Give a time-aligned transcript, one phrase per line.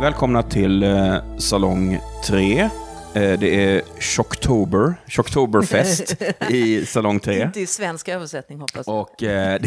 [0.00, 2.60] Välkomna till eh, Salong 3.
[2.60, 2.70] Eh,
[3.12, 7.42] det är Shocktober, Shocktoberfest i Salong 3.
[7.42, 8.96] Inte i svensk översättning hoppas jag.
[8.96, 9.60] Och, eh,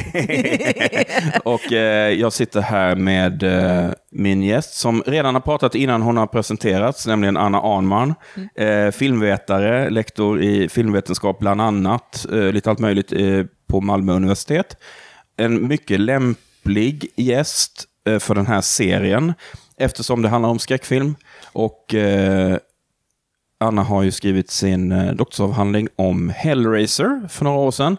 [1.43, 3.43] och eh, jag sitter här med
[4.11, 8.13] min gäst som redan har pratat innan hon har presenterats, nämligen Anna Arnman.
[8.55, 13.13] Eh, filmvetare, lektor i filmvetenskap bland annat, lite allt möjligt
[13.67, 14.77] på Malmö universitet.
[15.37, 17.85] En mycket lämplig gäst
[18.19, 19.33] för den här serien
[19.77, 21.15] eftersom det handlar om skräckfilm.
[21.53, 22.57] Och eh,
[23.57, 27.97] Anna har ju skrivit sin eh, doktorsavhandling om Hellraiser för några år sedan.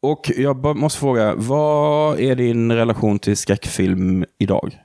[0.00, 4.78] Och jag måste fråga, vad är din relation till skräckfilm idag?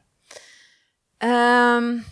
[1.24, 2.04] Um,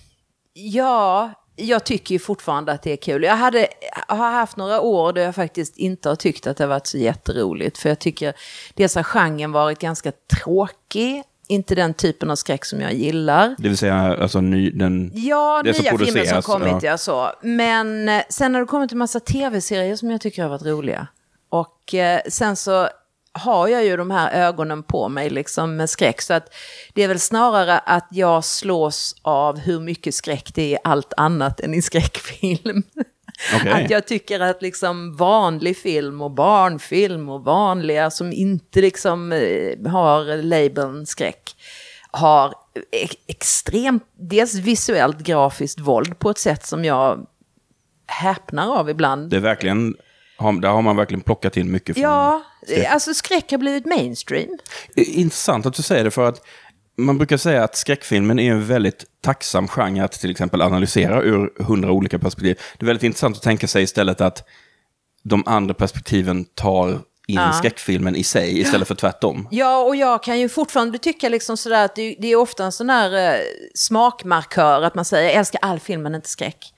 [0.53, 3.23] ja, jag tycker ju fortfarande att det är kul.
[3.23, 3.67] Jag, hade,
[4.07, 6.87] jag har haft några år då jag faktiskt inte har tyckt att det har varit
[6.87, 7.77] så jätteroligt.
[7.77, 8.33] För jag tycker
[8.73, 11.23] dels har genren varit ganska tråkig.
[11.49, 13.55] Inte den typen av skräck som jag gillar.
[13.57, 15.11] Det vill säga alltså, ny, den...
[15.13, 16.89] Ja, Det som nya filmer som kommit, ja.
[16.89, 16.97] ja.
[16.97, 17.31] så.
[17.41, 21.07] Men eh, sen har det kommit en massa tv-serier som jag tycker har varit roliga.
[21.49, 22.89] Och eh, sen så
[23.31, 26.21] har jag ju de här ögonen på mig liksom med skräck.
[26.21, 26.53] Så att
[26.93, 31.13] det är väl snarare att jag slås av hur mycket skräck det är i allt
[31.17, 32.83] annat än i skräckfilm.
[33.55, 33.71] Okej.
[33.71, 39.91] Att jag tycker att liksom vanlig film och barnfilm och vanliga som inte liksom eh,
[39.91, 41.55] har labeln skräck
[42.11, 42.53] har
[42.91, 47.27] e- extremt, dels visuellt grafiskt våld på ett sätt som jag
[48.07, 49.29] häpnar av ibland.
[49.29, 49.95] Det är verkligen,
[50.61, 52.03] där har man verkligen plockat in mycket från...
[52.03, 52.85] Ja, skräck.
[52.85, 54.57] alltså skräck har blivit mainstream.
[54.95, 56.41] Intressant att du säger det, för att
[56.97, 61.63] man brukar säga att skräckfilmen är en väldigt tacksam genre att till exempel analysera ur
[61.63, 62.59] hundra olika perspektiv.
[62.77, 64.47] Det är väldigt intressant att tänka sig istället att
[65.23, 66.89] de andra perspektiven tar
[67.27, 67.51] in Ja.
[67.53, 69.47] skräckfilmen i sig istället för tvärtom.
[69.51, 72.71] Ja, och jag kan ju fortfarande tycka liksom sådär att det, det är ofta en
[72.71, 73.39] sån här eh,
[73.75, 76.73] smakmarkör att man säger jag älskar all film men inte skräck.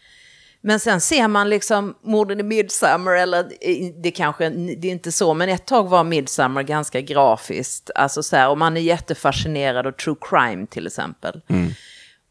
[0.62, 5.12] Men sen ser man liksom morden i Midsummer, eller eh, det kanske det är inte
[5.12, 7.92] så, men ett tag var Midsummer ganska grafiskt.
[7.96, 11.42] Alltså så här, och man är jättefascinerad av true crime till exempel.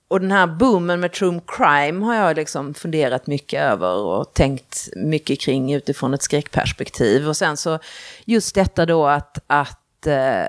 [0.09, 4.89] Och den här boomen med true crime har jag liksom funderat mycket över och tänkt
[4.97, 7.28] mycket kring utifrån ett skräckperspektiv.
[7.28, 7.78] Och sen så
[8.25, 10.47] just detta då att, att eh,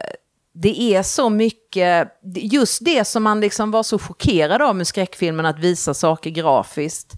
[0.53, 5.45] det är så mycket, just det som man liksom var så chockerad av med skräckfilmen,
[5.45, 7.13] att visa saker grafiskt,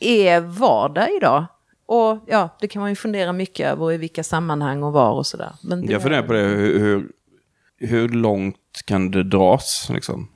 [0.00, 1.46] är vardag idag.
[1.86, 5.26] Och ja, det kan man ju fundera mycket över i vilka sammanhang och var och
[5.26, 5.52] sådär.
[5.62, 7.08] Men det- Jag funderar på det, hur,
[7.78, 9.90] hur, långt kan det dras?
[9.94, 10.28] Liksom?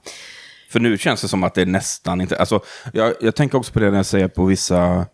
[0.71, 2.37] För nu känns det som att det är nästan inte...
[2.39, 2.61] Alltså,
[2.93, 5.07] jag, jag tänker också på det när jag säger på vissa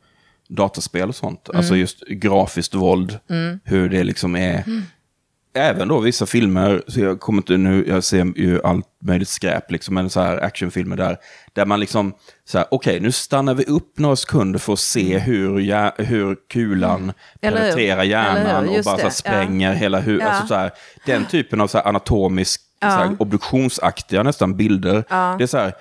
[0.48, 1.50] dataspel och sånt.
[1.54, 3.18] Alltså just grafiskt våld.
[3.64, 4.64] Hur det liksom är...
[5.54, 9.70] Även då vissa filmer, så jag kommer inte nu, jag ser ju allt möjligt skräp,
[9.70, 11.16] liksom, men så här actionfilmer där,
[11.52, 12.12] där man liksom,
[12.44, 16.36] så här, okej, nu stannar vi upp några sekunder för att se hur, hjär- hur
[16.52, 17.12] kulan
[17.42, 17.50] hur?
[17.50, 18.78] penetrerar hjärnan hur?
[18.78, 20.26] och bara så här, spränger hela huvudet.
[20.28, 20.32] Ja.
[20.32, 20.70] Alltså, så här,
[21.06, 25.04] den typen av så här, anatomisk, så här, obduktionsaktiga nästan bilder.
[25.38, 25.72] Det är så här,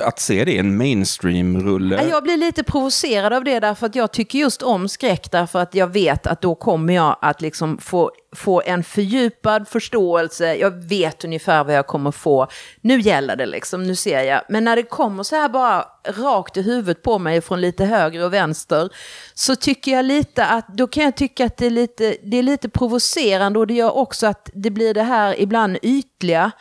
[0.00, 2.08] att se det i en mainstream-rulle.
[2.08, 5.74] Jag blir lite provocerad av det därför att jag tycker just om skräck därför att
[5.74, 10.54] jag vet att då kommer jag att liksom få, få en fördjupad förståelse.
[10.54, 12.46] Jag vet ungefär vad jag kommer få.
[12.80, 14.42] Nu gäller det liksom, nu ser jag.
[14.48, 18.24] Men när det kommer så här bara rakt i huvudet på mig från lite höger
[18.24, 18.88] och vänster
[19.34, 22.42] så tycker jag lite att då kan jag tycka att det är lite, det är
[22.42, 26.52] lite provocerande och det gör också att det blir det här ibland ytliga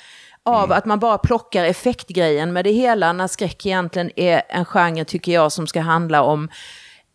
[0.46, 5.06] av att man bara plockar effektgrejen med det hela när skräck egentligen är en genre
[5.06, 6.50] tycker jag som ska handla om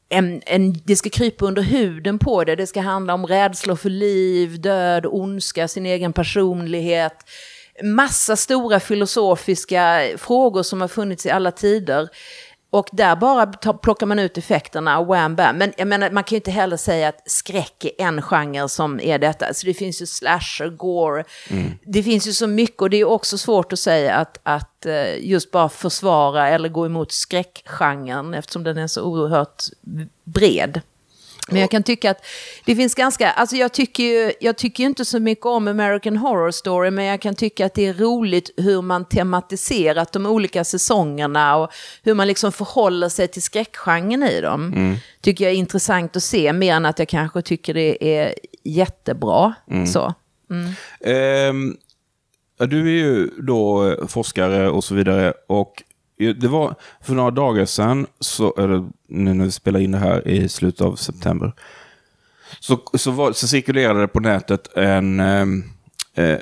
[0.09, 3.91] en, en, det ska krypa under huden på det, det ska handla om rädslor för
[3.91, 7.17] liv, död, ondska, sin egen personlighet.
[7.83, 12.09] Massa stora filosofiska frågor som har funnits i alla tider.
[12.71, 15.59] Och där bara ta, plockar man ut effekterna och wham bam.
[15.59, 19.01] Men jag menar, man kan ju inte heller säga att skräck är en genre som
[19.01, 19.55] är detta.
[19.55, 21.25] Så det finns ju slasher, gore.
[21.83, 25.19] Det finns ju så mycket och det är också svårt att säga att, att eh,
[25.19, 29.63] just bara försvara eller gå emot skräckgenren eftersom den är så oerhört
[30.25, 30.81] bred.
[31.49, 32.25] Men jag kan tycka att
[32.65, 36.51] det finns ganska, alltså jag tycker ju, jag tycker inte så mycket om American Horror
[36.51, 41.57] Story, men jag kan tycka att det är roligt hur man tematiserat de olika säsongerna
[41.57, 41.71] och
[42.03, 44.97] hur man liksom förhåller sig till skräckgenren i dem.
[45.21, 48.35] Tycker jag är intressant att se, mer än att jag kanske tycker det är
[48.65, 49.55] jättebra.
[49.93, 50.15] Så.
[51.05, 51.77] Ehm,
[52.59, 55.33] ja, du är ju då forskare och så vidare.
[55.47, 55.83] Och
[56.19, 60.29] det var för några dagar sedan, så, eller nu när vi spelar in det här
[60.29, 61.53] i slutet av september,
[62.61, 65.65] så, så, var, så cirkulerade det på nätet en, ehm,
[66.15, 66.39] eh,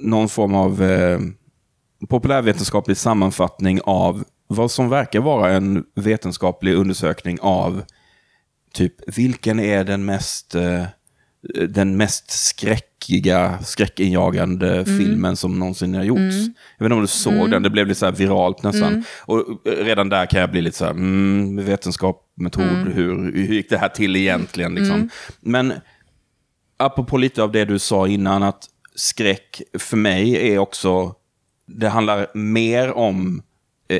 [0.00, 1.20] någon form av eh,
[2.08, 7.82] populärvetenskaplig sammanfattning av vad som verkar vara en vetenskaplig undersökning av
[8.72, 10.84] typ vilken är den mest, eh,
[11.68, 14.98] den mest skräckiga, skräckinjagande Mm.
[14.98, 16.36] filmen som någonsin har gjorts.
[16.78, 18.88] Jag vet inte om du såg den, det blev lite så viralt nästan.
[18.92, 19.04] Mm.
[19.24, 22.92] Och eh, redan där kan jag bli lite så här, mm, vetenskap, metod, Mm.
[22.92, 24.74] hur, hur gick det här till egentligen?
[24.74, 25.08] Liksom.
[25.40, 25.72] Men
[26.76, 31.14] apropå lite av det du sa innan, att skräck för mig är också,
[31.66, 33.42] det handlar mer om eh,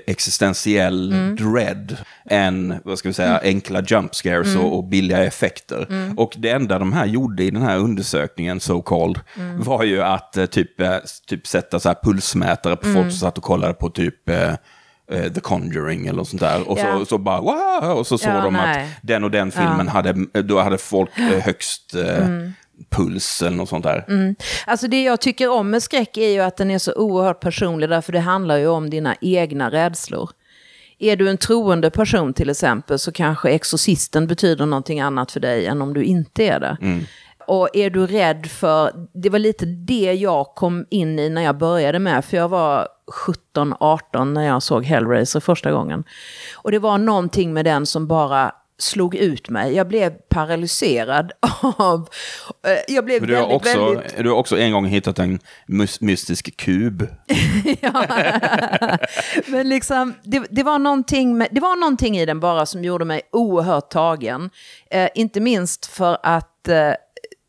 [0.07, 1.37] existentiell Mm.
[1.37, 1.97] dread
[2.31, 4.61] än vad ska vi säga, enkla jump scares Mm.
[4.65, 5.87] och, och billiga effekter.
[6.17, 9.63] Och det enda de här gjorde i den här undersökningen, so called, Mm.
[9.63, 10.97] var ju att eh, typ, eh,
[11.27, 13.03] typ sätta så här pulsmätare på Mm.
[13.03, 14.51] folk som satt och kollade på typ eh,
[15.13, 16.69] eh, The Conjuring eller sånt där.
[16.71, 16.99] Och Ja.
[16.99, 17.99] så, så bara wow!
[17.99, 18.83] Och så såg Ja, de nej.
[18.83, 22.53] att den och den filmen hade, då hade folk eh, högst eh, Mm.
[22.91, 24.35] Puls eller något sånt där.
[24.67, 27.89] Alltså det jag tycker om med skräck är ju att den är så oerhört personlig
[27.89, 30.31] därför det handlar ju om dina egna rädslor.
[30.99, 35.67] Är du en troende person till exempel så kanske exorcisten betyder någonting annat för dig
[35.67, 36.77] än om du inte är det.
[37.47, 41.59] Och är du rädd för, det var lite det jag kom in i när jag
[41.59, 42.89] började med, för jag var
[43.55, 46.05] 17-18 när jag såg Hellraiser första gången.
[46.57, 49.73] Och det var någonting med den som bara slog ut mig.
[49.75, 51.33] Jag blev paralyserad
[51.77, 52.09] av...
[52.67, 54.17] eh, Jag blev Men Du har, väldigt, också, väldigt...
[54.17, 55.39] du har också en gång hittat en
[55.69, 57.07] mys- mystisk kub.
[59.47, 63.05] Men liksom, det, det, var någonting med, det var någonting i den bara som gjorde
[63.05, 64.51] mig oerhört tagen.
[64.91, 66.91] Eh, inte minst för att eh,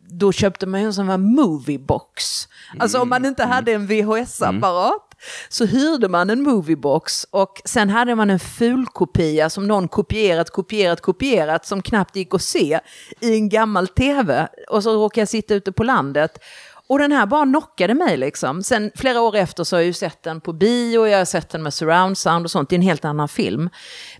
[0.10, 2.48] då köpte man ju en sån här moviebox.
[2.80, 5.13] Alltså om man inte hade en VHS-apparat
[5.50, 11.02] så hyrde man en moviebox och sen hade man en fulkopia som någon kopierat, kopierat,
[11.02, 12.80] kopierat som knappt gick att se
[13.20, 14.48] i en gammal tv.
[14.70, 16.40] Och så råkade jag sitta ute på landet.
[16.88, 18.64] Och den här bara knockade mig liksom.
[18.64, 21.50] Sen flera år efter så har jag ju sett den på bio, jag har sett
[21.50, 23.70] den med surround sound och sånt, det är en helt annan film.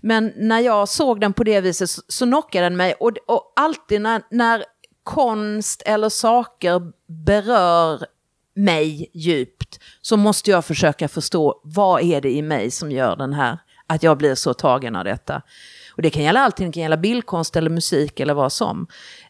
[0.02, 3.52] Men när jag såg den på det viset så, så knockade den mig och, och
[3.56, 4.64] alltid när, när
[5.02, 6.82] konst eller saker
[7.26, 8.06] berör
[8.54, 13.32] mig djupt så måste jag försöka förstå vad är det i mig som gör den
[13.32, 15.42] här, att jag blir så tagen av detta.
[15.96, 18.86] Och det kan gälla allting, det kan gälla bildkonst eller musik eller vad som.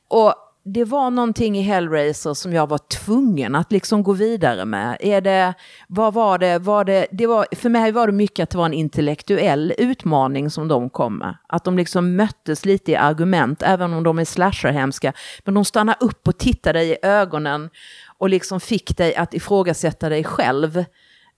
[0.08, 0.34] Och
[0.66, 4.96] det var någonting i Hellraiser som jag var tvungen att liksom gå vidare med.
[5.00, 5.54] Är det,
[5.88, 8.66] vad var det, var det, det var, för mig var det mycket att det var
[8.66, 11.36] en intellektuell utmaning som de kom med.
[11.48, 15.12] Att de liksom möttes lite i argument, även om de är slasher-hemska.
[15.44, 17.70] Men de stannade upp och tittade dig i ögonen
[18.24, 20.84] och liksom fick dig att ifrågasätta dig själv.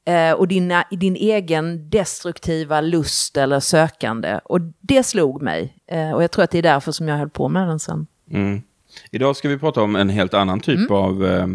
[0.09, 4.41] Eh, och dina, din egen destruktiva lust eller sökande.
[4.45, 5.77] Och det slog mig.
[5.91, 8.07] Eh, och jag tror att det är därför som jag höll på med den sen.
[8.31, 8.63] Mm.
[9.11, 10.93] Idag ska vi prata om en helt annan typ Mm.
[10.93, 11.47] av eh,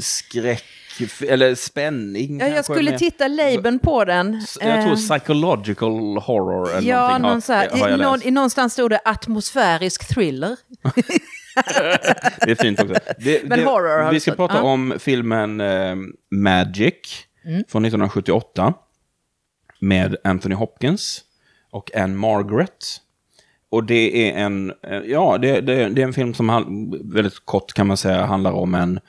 [0.00, 0.64] skräck,
[1.28, 2.38] eller spänning.
[2.40, 2.98] Ja, jag skulle mer.
[2.98, 4.42] titta labeln på den.
[4.60, 7.22] Jag tror Eh, psychological horror eller Ja, någonting.
[7.30, 8.26] någon så här, har jag läst.
[8.26, 10.56] i någonstans stod det atmosfärisk thriller.
[12.40, 12.94] Det är fint också.
[13.18, 14.54] Det, Men det, horror har Vi ska prata.
[14.54, 14.66] Mm.
[14.66, 15.96] om filmen eh,
[16.30, 18.74] Magic från 1978
[19.80, 21.20] med Anthony Hopkins
[21.70, 23.00] och Anne Margaret.
[23.70, 27.44] Och det är en, eh, ja, det, det, det är en film som han, väldigt
[27.44, 29.00] kort kan man säga handlar om en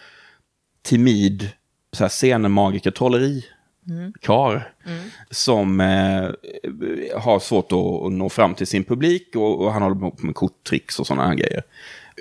[0.81, 1.49] timid
[1.91, 3.45] så här, scenemagiker, trolleri
[4.21, 4.73] kar
[5.29, 6.29] som eh,
[7.19, 10.35] har svårt att, att nå fram till sin publik och, och han håller på med
[10.35, 11.63] korttricks och sådana här grejer.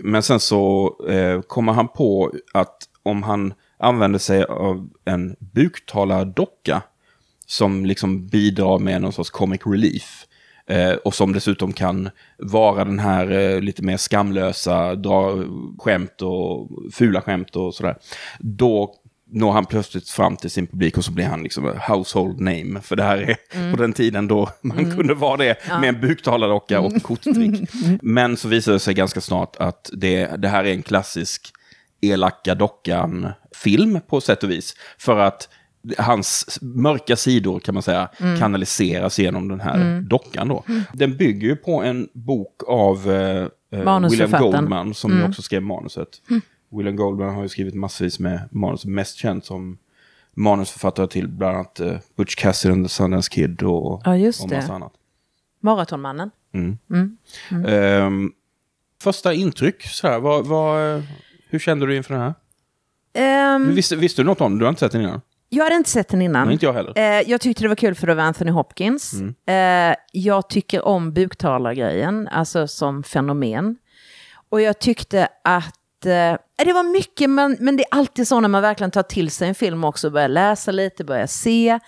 [0.03, 6.83] Men sen så eh, kommer han på att om han använder sig av en buktalardocka
[7.47, 10.27] som liksom bidrar med någon sorts comic relief
[10.67, 15.45] eh, och som dessutom kan vara den här eh, lite mer skamlösa, dra
[15.79, 17.97] skämt och fula skämt och sådär.
[18.39, 18.95] Då
[19.31, 22.81] når han plötsligt fram till sin publik och så blir han liksom household name.
[22.81, 26.81] För det här är på den tiden då man kunde vara det med en buktalardocka
[26.81, 27.71] och korttrick.
[28.03, 31.53] Men så visade det sig ganska snart att det, det här är en klassisk
[32.01, 34.75] elaka dockan-film på sätt och vis.
[34.99, 35.49] För att
[35.99, 38.09] hans mörka sidor kan man säga
[38.39, 40.65] kanaliseras genom den här dockan då.
[40.93, 43.47] Den bygger ju på en bok av eh,
[43.81, 44.31] eh, William.
[44.31, 46.09] Goldman som ju också skrev manuset.
[46.71, 49.79] William Goldman har ju skrivit massvis med manus, mest känd som
[50.35, 54.49] manusförfattare till bland annat eh, Butch Cassidy and the Sundance Kid och, Ja, just och
[54.49, 54.57] det.
[54.57, 54.93] massa annat.
[55.61, 56.31] Maratonmannen.
[57.67, 58.33] Ehm,
[59.03, 61.03] första intryck, så här, vad, vad,
[61.51, 62.35] hur kände du inför den här?
[63.15, 64.59] Ehm, Visste, visste du något om den?
[64.59, 65.21] Du har inte sett den innan?
[65.51, 66.45] jag hade inte sett den innan.
[66.47, 66.93] Nej, inte jag heller.
[66.99, 69.15] Eh, jag tyckte det var kul för det var Anthony Hopkins.
[69.47, 73.77] Eh, jag tycker om buktalargrejen, alltså som fenomen.
[74.49, 78.63] Och jag tyckte att det var mycket, men, men det är alltid så när man
[78.63, 81.79] verkligen tar till sig en film också, börjar läsa lite, börjar se,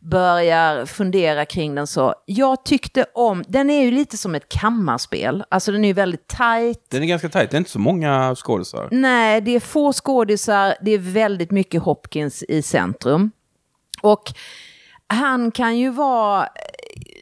[0.00, 2.14] börjar fundera kring den så.
[2.26, 6.28] Jag tyckte om, den är ju lite som ett kammarspel, alltså den är ju väldigt
[6.28, 6.86] tight.
[6.90, 8.88] Den är ganska tajt, det är inte så många skådisar.
[8.90, 13.30] Nej, det är få skådisar, det är väldigt mycket Hopkins i centrum.
[14.02, 14.22] Och
[15.06, 16.48] han kan ju vara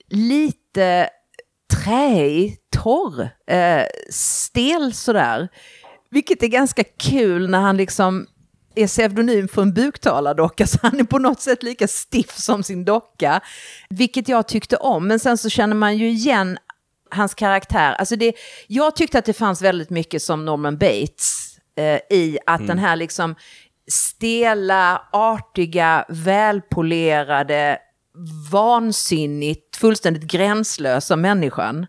[0.09, 1.11] lite
[1.85, 5.49] träig, torr, eh, stel sådär.
[6.10, 8.26] Vilket är ganska kul när han liksom
[8.74, 12.84] är pseudonym för en buktalardocka så han är på något sätt lika stiff som sin
[12.84, 13.40] docka.
[13.90, 16.58] Vilket jag tyckte om, men sen så känner man ju igen
[17.10, 17.92] hans karaktär.
[17.92, 18.34] Alltså det,
[18.66, 22.68] jag tyckte att det fanns väldigt mycket som Norman Bates eh, i att mm.
[22.68, 23.34] den här liksom
[23.90, 27.78] stela, artiga, välpolerade,
[28.52, 31.86] vansinnigt, fullständigt gränslösa människan.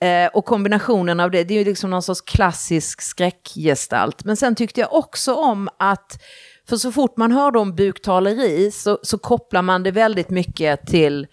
[0.00, 4.24] Eh, och kombinationen av det, det är ju liksom någon sorts klassisk skräckgestalt.
[4.24, 6.22] Men sen tyckte jag också om att,
[6.68, 11.26] för så fort man hörde om buktaleri så, så kopplar man det väldigt mycket till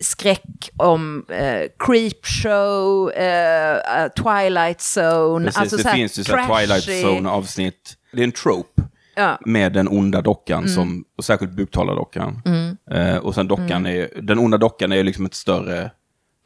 [0.00, 5.44] skräck om eh, Creepshow, eh, eh, Twilight Zone.
[5.44, 7.96] Precis, alltså det finns ju så Twilight Zone-avsnitt.
[8.12, 8.82] Det är en trope
[9.14, 9.38] ja.
[9.46, 10.74] med den onda dockan, mm.
[10.74, 12.42] som, och särskilt buktalardockan.
[12.44, 12.76] Mm.
[12.90, 14.00] Eh, och sen dockan mm.
[14.00, 15.90] är, den onda dockan är ju liksom ett större,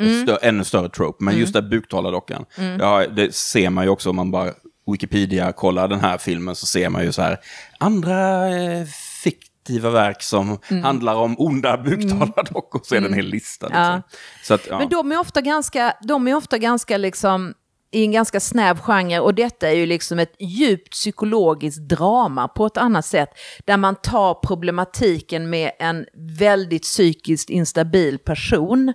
[0.01, 0.23] mm.
[0.23, 1.25] stö, ännu större trope.
[1.25, 1.41] Men mm.
[1.41, 2.81] just den buktalardockan, mm.
[2.81, 4.53] ja, det ser man ju också om man bara
[4.93, 7.39] Wikipedia kollar den här filmen så ser man ju så här,
[7.79, 8.87] andra eh,
[9.23, 10.83] fiktiva verk som mm.
[10.83, 13.67] handlar om onda buktalardockor, så är det en hel lista.
[13.67, 13.83] Liksom.
[13.83, 14.03] Ja.
[14.43, 14.79] Så att, ja.
[14.79, 17.55] Men de är ofta ganska, de är ofta ganska liksom
[17.91, 22.67] i en ganska snäv genre och detta är ju liksom ett djupt psykologiskt drama på
[22.67, 23.29] ett annat sätt
[23.65, 26.07] där man tar problematiken med en
[26.39, 28.93] väldigt psykiskt instabil person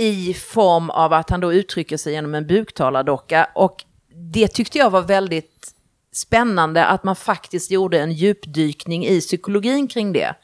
[0.00, 3.84] i form av att han då uttrycker sig genom en buktalardocka och
[4.32, 5.74] det tyckte jag var väldigt
[6.12, 10.34] spännande att man faktiskt gjorde en djupdykning i psykologin kring det.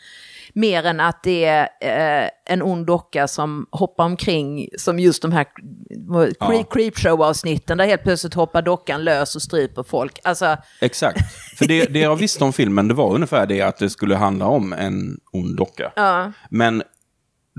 [0.53, 5.33] Mer än att det är eh, en ond docka som hoppar omkring, som just de
[5.33, 5.47] här
[6.39, 6.65] ja.
[6.71, 10.19] creepshow-avsnitten, där helt plötsligt hoppar dockan lös och stryper folk.
[10.25, 10.57] Alltså...
[10.81, 11.21] Exakt.
[11.59, 14.47] För det, det jag visste om filmen, det var ungefär det att det skulle handla
[14.47, 15.93] om en ond docka.
[15.97, 16.33] Ja.
[16.51, 16.83] Men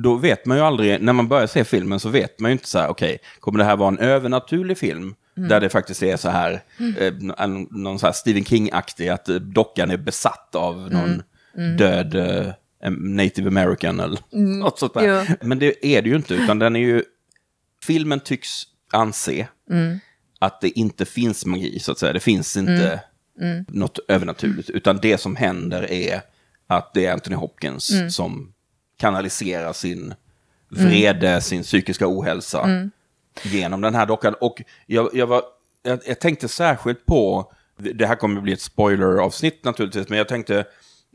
[0.03, 2.67] då vet man ju aldrig, när man börjar se filmen så vet man ju inte
[2.67, 5.15] så här, okej, okay, kommer det här vara en övernaturlig film?
[5.37, 5.49] Mm.
[5.49, 7.29] Där det faktiskt är så här, mm.
[7.29, 11.21] eh, någon så här Stephen King-aktig, att dockan är besatt av någon mm.
[11.57, 11.77] mm.
[11.77, 14.59] död eh, native american eller mm.
[14.59, 15.25] något sånt där.
[15.29, 15.35] Jo.
[15.41, 17.03] Men det är det ju inte, utan den är ju...
[17.85, 18.63] Filmen tycks
[18.93, 19.99] anse mm.
[20.39, 22.13] att det inte finns magi, så att säga.
[22.13, 23.01] Det finns inte
[23.39, 23.51] mm.
[23.51, 23.65] mm.
[23.69, 26.21] något övernaturligt, utan det som händer är
[26.67, 28.09] att det är Anthony Hopkins mm.
[28.09, 28.53] som
[28.97, 30.13] kanaliserar sin
[30.69, 31.41] vrede, mm.
[31.41, 32.89] sin psykiska ohälsa
[33.43, 34.35] genom den här dockan.
[34.41, 35.43] Och jag, jag, var,
[35.83, 40.27] jag, jag tänkte särskilt på, det här kommer att bli ett spoiler-avsnitt naturligtvis, men jag
[40.27, 40.65] tänkte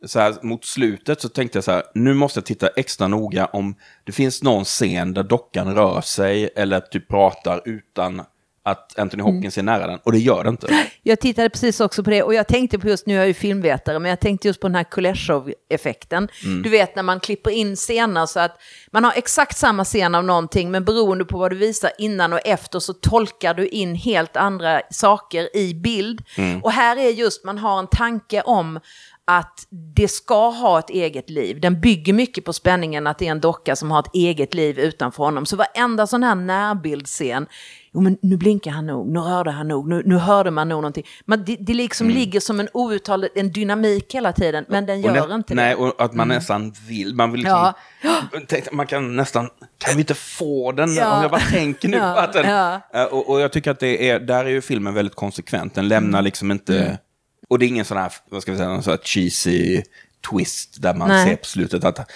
[0.07, 3.47] så här, mot slutet så tänkte jag så här, nu måste jag titta extra noga
[3.47, 3.75] om
[4.05, 8.23] det finns någon scen där dockan rör sig eller typ pratar utan
[8.65, 10.67] att Anthony Hopkins är nära den, och det gör det inte.
[11.03, 13.35] Jag tittade precis också på det, och jag tänkte på just, nu är jag ju
[13.35, 16.29] filmvetare, men jag tänkte just på den här Kuleshov-effekten.
[16.45, 16.63] Mm.
[16.63, 18.61] Du vet när man klipper in scener så att
[18.93, 22.41] man har exakt samma scen av någonting, men beroende på vad du visar innan och
[22.45, 26.25] efter så tolkar du in helt andra saker i bild.
[26.37, 26.63] Mm.
[26.63, 28.81] Och här är just, man har en tanke om
[29.25, 29.67] att
[29.97, 31.61] det ska ha ett eget liv.
[31.61, 34.79] Den bygger mycket på spänningen att det är en docka som har ett eget liv
[34.79, 35.47] utanför honom.
[35.47, 37.47] Så varenda sån här närbildsscen,
[37.95, 40.77] jo men nu blinkar han nog, nu rörde han nog, nu, nu hörde man nog
[40.77, 41.07] någonting.
[41.25, 42.19] Men det, det liksom mm.
[42.19, 45.81] ligger som en outtalad, en dynamik hela tiden, men den gör nä, inte nej, det.
[45.81, 46.37] Nej, och att man mm.
[46.37, 47.73] nästan vill, man vill liksom,
[48.03, 48.61] ja.
[48.73, 50.95] man kan nästan, kan vi inte få den?
[50.95, 51.17] Ja.
[51.17, 52.13] Om jag bara tänker nu ja.
[52.15, 53.07] på att den, ja.
[53.07, 56.19] och, och, jag tycker att det är, där är ju filmen väldigt konsekvent, den lämnar
[56.19, 56.25] mm.
[56.25, 56.97] liksom inte mm.
[57.53, 59.83] Och det är ingen sån här, vad ska vi säga, någon sån här cheesy
[60.31, 61.29] twist där man nej.
[61.29, 61.97] ser på slutet att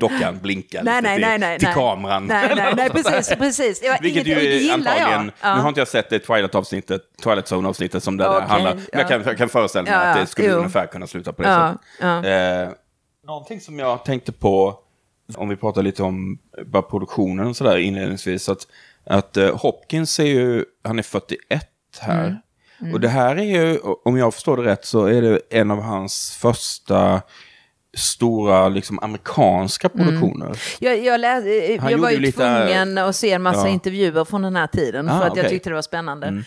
[0.00, 1.74] dockan blinkar nej, lite nej, till, nej, nej, till nej.
[1.74, 2.26] kameran.
[2.26, 3.82] Nej, nej, nej, precis, precis.
[3.82, 5.54] Jag, Vilket inget, ju antagligen, ja.
[5.54, 8.86] nu har inte jag sett det Twilight-avsnittet, Twilight Zone-avsnittet som det okay, där handlar, men
[8.92, 10.56] jag kan, jag kan föreställa mig ja, att det skulle jo.
[10.56, 12.24] ungefär kunna sluta på det ja, sättet.
[12.24, 12.62] Ja.
[12.64, 12.68] Eh,
[13.26, 14.78] någonting som jag tänkte på,
[15.36, 18.66] om vi pratar lite om bara produktionen och sådär inledningsvis, att,
[19.04, 21.66] att uh, Hopkins är ju, han är 41
[22.00, 22.24] här.
[22.24, 22.36] Mm.
[22.82, 22.94] Mm.
[22.94, 25.80] Och det här är ju, om jag förstår det rätt, så är det en av
[25.80, 27.22] hans första
[27.96, 30.06] stora liksom, amerikanska mm.
[30.06, 30.46] produktioner.
[30.46, 30.58] Mm.
[30.78, 31.44] Jag, jag, läs,
[31.90, 33.68] jag var ju lite, tvungen att se en massa ja.
[33.68, 35.42] intervjuer från den här tiden ah, för att okay.
[35.42, 36.26] jag tyckte det var spännande.
[36.26, 36.44] Mm.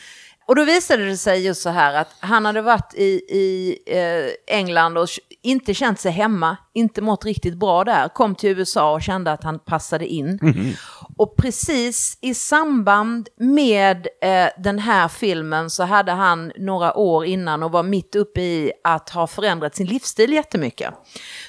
[0.48, 4.56] Och då visade det sig just så här att han hade varit i, i eh,
[4.58, 5.08] England och
[5.42, 9.44] inte känt sig hemma, inte mått riktigt bra där, kom till USA och kände att
[9.44, 10.40] han passade in.
[10.42, 10.74] Mm.
[11.18, 17.64] Och precis i samband med eh, den här filmen så hade han några år innan
[17.64, 20.94] och var mitt uppe i att ha förändrat sin livsstil jättemycket.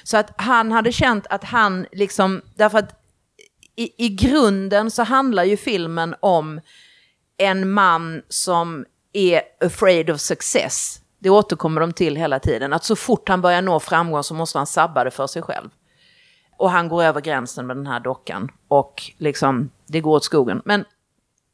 [0.03, 3.03] Så att han hade känt att han liksom, därför att
[3.75, 6.61] i, i grunden så handlar ju filmen om
[7.37, 11.01] en man som är afraid of success.
[11.19, 12.73] Det återkommer de till hela tiden.
[12.73, 15.69] Att så fort han börjar nå framgång så måste han sabba det för sig själv.
[16.57, 18.49] Och han går över gränsen med den här dockan.
[18.67, 20.61] Och liksom, det går åt skogen.
[20.65, 20.85] Men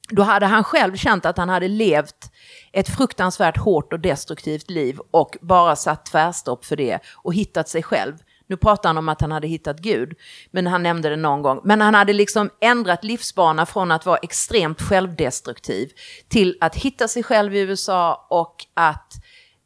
[0.09, 2.31] då hade han själv känt att han hade levt
[2.71, 7.83] ett fruktansvärt hårt och destruktivt liv och bara satt tvärstopp för det och hittat sig
[7.83, 8.13] själv.
[8.53, 10.13] Nu pratar han om att han hade hittat Gud,
[10.51, 11.62] men han nämnde det någon gång.
[11.63, 15.91] Men han hade liksom ändrat livsbana från att vara extremt självdestruktiv
[16.27, 19.13] till att hitta sig själv i USA och att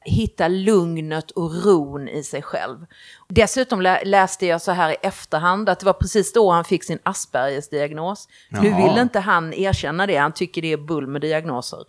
[0.06, 2.86] hitta lugnet och ron i sig själv.
[3.30, 6.84] Dessutom lä läste jag så här i efterhand att det var precis då han fick
[6.84, 8.28] sin Aspergers diagnos.
[8.50, 11.80] Nu vill inte han erkänna det, han tycker det är bull med diagnoser.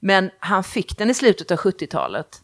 [0.00, 2.42] Men han fick den i slutet av 70-talet.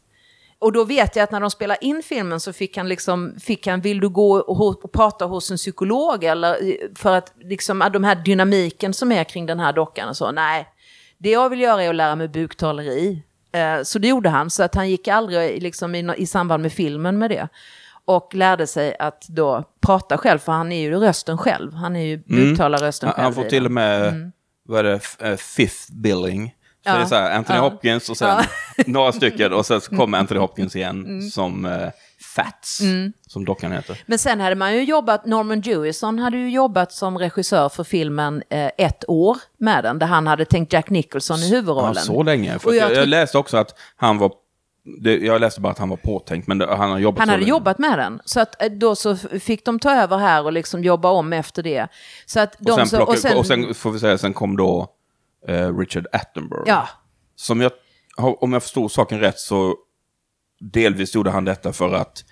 [0.58, 3.66] Och då vet jag att när de spelade in filmen så fick han liksom, fick
[3.66, 6.56] han, vill du gå och, och prata hos en psykolog eller
[6.98, 10.68] för att liksom de här dynamiken som är kring den här dockan och så, nej.
[11.18, 13.22] Det jag vill göra är att lära mig buktaleri.
[13.52, 16.72] Eh, så det gjorde han, så att han gick aldrig liksom i, i samband med
[16.72, 17.48] filmen med det.
[18.04, 21.72] Och lärde sig att då prata själv, för han är ju rösten själv.
[21.72, 23.24] Han är ju buktalarrösten Han, själv.
[23.24, 24.32] han får till och med,
[24.68, 26.54] vad är det, eh, fifth billing.
[26.84, 26.94] Så Ja.
[26.96, 27.62] det är så här, Anthony Ja.
[27.62, 28.42] Hopkins och sen
[28.86, 31.30] några stycken och sen så kommer Anthony Hopkins igen Mm.
[31.30, 31.88] som eh,
[32.36, 32.80] Fats,
[33.28, 34.02] som dockan heter.
[34.06, 38.42] Men sen hade man ju jobbat, Norman Jewison hade ju jobbat som regissör för filmen
[38.50, 41.94] eh, ett år med den, där han hade tänkt Jack Nicholson i huvudrollen.
[41.96, 42.58] Ja, så länge.
[42.58, 44.32] För Och jag, jag jag, läste också att han var,
[45.02, 47.44] det, jag läste bara att han var påtänkt, men det, han har jobbat Han hade
[47.44, 48.20] jobbat med den.
[48.24, 51.62] Så att eh, då så fick de ta över här och liksom jobba om efter
[51.62, 51.88] det.
[52.26, 54.56] Så att de Och sen, så, och sen, och sen får vi säga, sen kom
[54.56, 54.88] då
[55.48, 56.68] eh, Richard Attenborough.
[56.68, 56.88] Ja,
[57.36, 57.72] Som jag,
[58.16, 59.76] om jag förstod saken rätt så
[60.60, 62.24] delvis gjorde han detta för att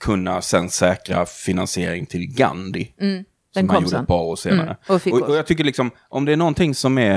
[0.00, 2.94] kunna sen säkra finansiering till Gandhi.
[3.00, 4.00] Mm, den som kom han gjorde sen.
[4.02, 4.76] ett par år senare.
[4.88, 7.16] Mm, och och, och jag tycker liksom, om det är någonting som är,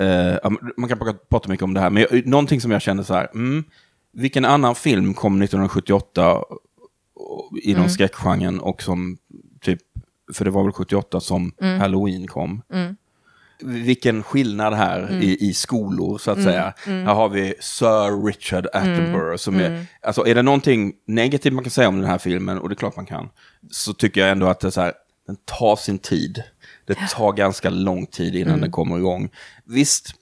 [0.00, 0.98] eh, man kan
[1.30, 3.64] prata- mycket om det här, men jag, någonting som jag känner så här, mm,
[4.12, 6.58] vilken annan film kom 1978 och-
[7.62, 7.90] inom Mm.
[7.90, 9.16] skräckgenren och som
[9.60, 9.80] typ,
[10.34, 11.80] för det var väl 78 som Mm.
[11.80, 12.62] Halloween kom.
[13.64, 15.22] Vilken skillnad här Mm.
[15.22, 16.72] i, i skolor så att säga.
[16.86, 18.92] Här har vi Sir Richard Mm.
[18.92, 22.58] Attenborough som är, alltså är det någonting negativt man kan säga om den här filmen,
[22.58, 23.28] och det är klart man kan,
[23.70, 24.92] så tycker jag ändå att det så här,
[25.26, 26.42] den tar sin tid.
[26.86, 28.60] Det tar ganska lång tid innan Mm.
[28.60, 29.28] den kommer igång.
[29.64, 30.14] Visst,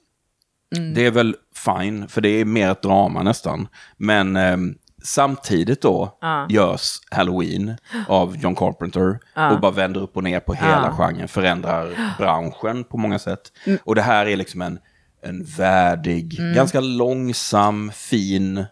[0.95, 3.67] det är väl fine, för det är mer ett drama nästan.
[3.97, 6.47] Men ehm, samtidigt då Ja.
[6.49, 9.19] görs Halloween av John Carpenter
[9.53, 13.41] och bara vänder upp och ner på hela genren, förändrar branschen på många sätt.
[13.65, 13.79] Mm.
[13.83, 14.79] Och det här är liksom en,
[15.23, 18.65] en värdig, ganska långsam, fin,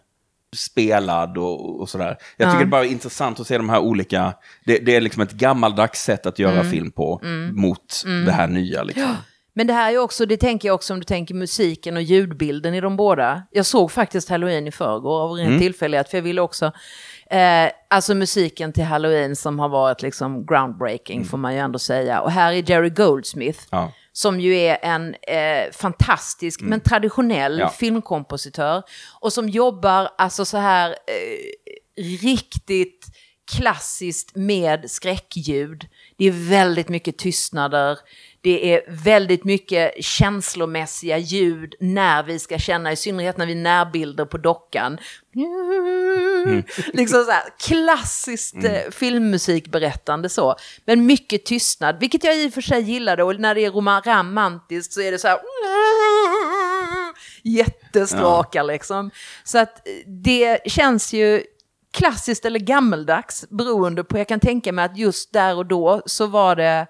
[0.56, 2.16] spelad och, och sådär.
[2.36, 5.22] Jag tycker det är bara intressant att se de här olika, det, det är liksom
[5.22, 6.54] ett gammaldags sätt att Mm.
[6.54, 7.20] göra film på
[7.52, 8.82] mot det här nya.
[8.82, 9.14] Liksom.
[9.54, 12.74] Men det här är också, det tänker jag också om du tänker musiken och ljudbilden
[12.74, 13.42] i de båda.
[13.50, 16.72] Jag såg faktiskt Halloween i förrgår av ren tillfällighet, för jag ville också...
[17.30, 22.20] Eh, alltså musiken till Halloween som har varit liksom groundbreaking får man ju ändå säga.
[22.20, 23.92] Och här är Jerry Goldsmith, Ja.
[24.12, 27.68] som ju är en eh, fantastisk men traditionell Ja.
[27.68, 28.82] filmkompositör.
[29.20, 33.06] Och som jobbar alltså så här eh, riktigt
[33.56, 35.86] klassiskt med skräckljud.
[36.18, 37.98] Det är väldigt mycket tystnader.
[38.44, 44.24] Det är väldigt mycket känslomässiga ljud när vi ska känna, i synnerhet när vi närbilder
[44.24, 44.98] på dockan.
[46.92, 50.56] Liksom så här klassiskt eh, filmmusikberättande så.
[50.84, 53.22] Men mycket tystnad, vilket jag i och för sig gillade.
[53.22, 55.38] Och när det är roma- romantiskt så är det så här
[57.42, 59.10] jättestråkar liksom.
[59.44, 61.42] Så att eh, det känns ju
[61.92, 66.26] klassiskt eller gammeldags beroende på, jag kan tänka mig att just där och då så
[66.26, 66.86] var det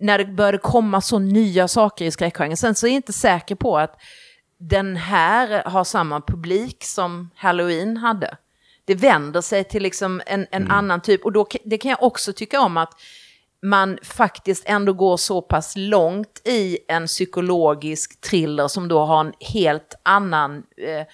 [0.00, 2.56] när det började komma så nya saker i skräckgenren.
[2.56, 4.00] Sen så är jag inte säker på att
[4.58, 8.36] den här har samma publik som Halloween hade.
[8.84, 11.24] Det vänder sig till liksom en, en annan typ.
[11.24, 12.92] Och då, det kan jag också tycka om att
[13.62, 19.32] man faktiskt ändå går så pass långt i en psykologisk thriller som då har en
[19.40, 21.06] helt annan, eh,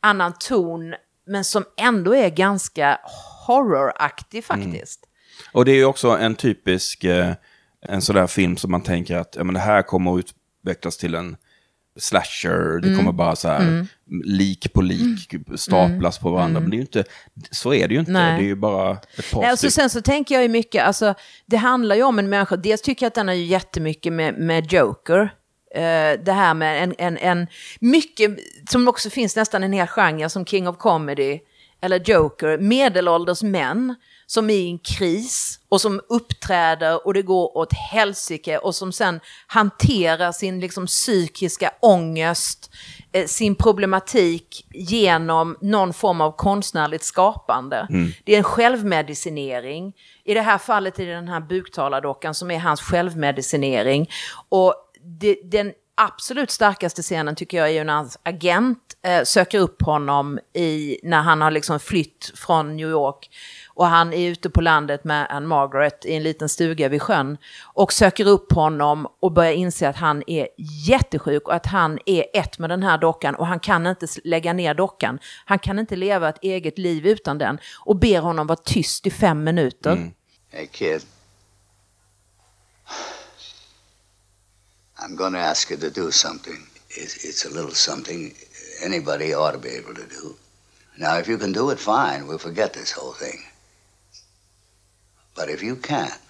[0.00, 0.94] annan ton,
[1.26, 2.98] men som ändå är ganska
[3.46, 5.00] horroraktig faktiskt.
[5.52, 7.32] Och det är ju också en typisk, eh,
[7.88, 10.24] en sån där film som man tänker att ja, men det här kommer att
[10.62, 11.36] utvecklas till en
[11.98, 13.86] slasher, det kommer bara så här
[14.24, 16.60] lik på lik staplas på varandra.
[16.60, 17.04] Men det är ju inte,
[17.50, 18.38] så är det ju inte, Nej.
[18.38, 21.14] det är ju bara ett par Nej, alltså, sen så tänker jag ju mycket, alltså,
[21.46, 24.38] det handlar ju om en människa, dels tycker jag att den har ju jättemycket med,
[24.38, 25.20] med Joker,
[25.74, 27.46] eh, det här med en, en, en,
[27.80, 28.38] mycket,
[28.70, 31.40] som också finns nästan en hel genre som King of Comedy,
[31.80, 33.94] eller Joker, medelålders män
[34.26, 38.92] som är i en kris och som uppträder och det går åt helsike och som
[38.92, 42.70] sen hanterar sin liksom psykiska ångest,
[43.12, 47.86] eh, sin problematik genom någon form av konstnärligt skapande.
[48.24, 49.92] Det är en självmedicinering.
[50.24, 54.10] I det här fallet är det den här buktalardockan som är hans självmedicinering.
[54.48, 54.74] Och
[55.20, 59.82] det, den absolut starkaste scenen tycker jag är ju när hans agent eh, söker upp
[59.82, 63.30] honom i, när han har liksom flytt från New York.
[63.74, 67.38] Och han är ute på landet med Anne Margaret i en liten stuga vid sjön.
[67.62, 70.48] Och söker upp honom och börjar inse att han är
[70.86, 73.34] jättesjuk och att han är ett med den här dockan.
[73.34, 75.18] Och han kan inte lägga ner dockan.
[75.44, 77.58] Han kan inte leva ett eget liv utan den.
[77.84, 79.92] Och ber honom vara tyst i fem minuter.
[79.92, 80.12] Mm.
[80.50, 81.02] Hey, kid.
[84.96, 86.66] I'm going to ask you to do something.
[86.88, 88.32] It's, it's a little something
[88.84, 90.34] anybody ought to be able to do.
[90.96, 92.26] Now, if you can do it, fine.
[92.28, 93.42] We'll forget this whole thing.
[95.34, 96.20] But if you can't,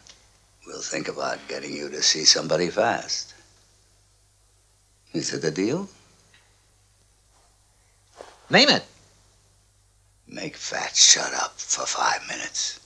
[0.66, 3.34] we'll think about getting you to see somebody fast.
[5.12, 5.86] Is it a deal?
[8.48, 8.82] Name it.
[10.26, 12.80] Make Fat shut up for five minutes.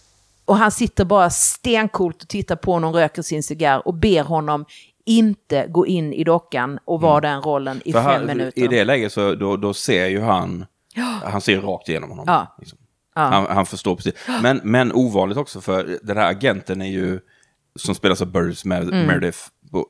[0.44, 4.64] Och han sitter bara stenkult och tittar på honom, röker sin cigarr och ber honom
[5.04, 8.62] inte gå in i dockan och vara den rollen i För fem han, minuter.
[8.64, 10.66] I det läget så då, då ser ju han,
[11.24, 12.24] han ser rakt igenom honom.
[12.28, 12.56] Ja.
[12.58, 12.77] Liksom.
[13.22, 14.14] Han, han förstår precis.
[14.42, 17.20] Men, men ovanligt också för den här agenten är ju,
[17.76, 19.38] som spelas av Burgess Mer- Meredith
[19.72, 19.86] på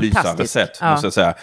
[0.00, 0.46] lysande Mm.
[0.46, 0.80] Sätt.
[0.80, 0.92] Mm.
[0.92, 1.34] måste jag säga.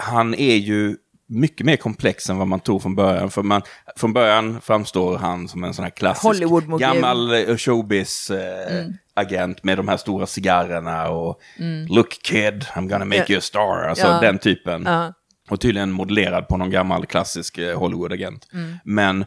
[0.00, 0.96] Han är ju
[1.30, 3.30] mycket mer komplex än vad man tror från början.
[3.30, 3.62] För man,
[3.96, 6.42] från början framstår han som en sån här klassisk
[6.78, 11.40] gammal eh, showbiz-agent med de här stora cigarrerna och
[11.88, 13.88] “Look kid, I'm gonna make you a star”.
[13.88, 14.20] Alltså Ja.
[14.20, 14.82] den typen.
[14.86, 15.12] Ja.
[15.50, 18.48] Och tydligen modellerad på någon gammal klassisk eh, Hollywood-agent.
[18.52, 18.74] Mm.
[18.84, 19.24] Men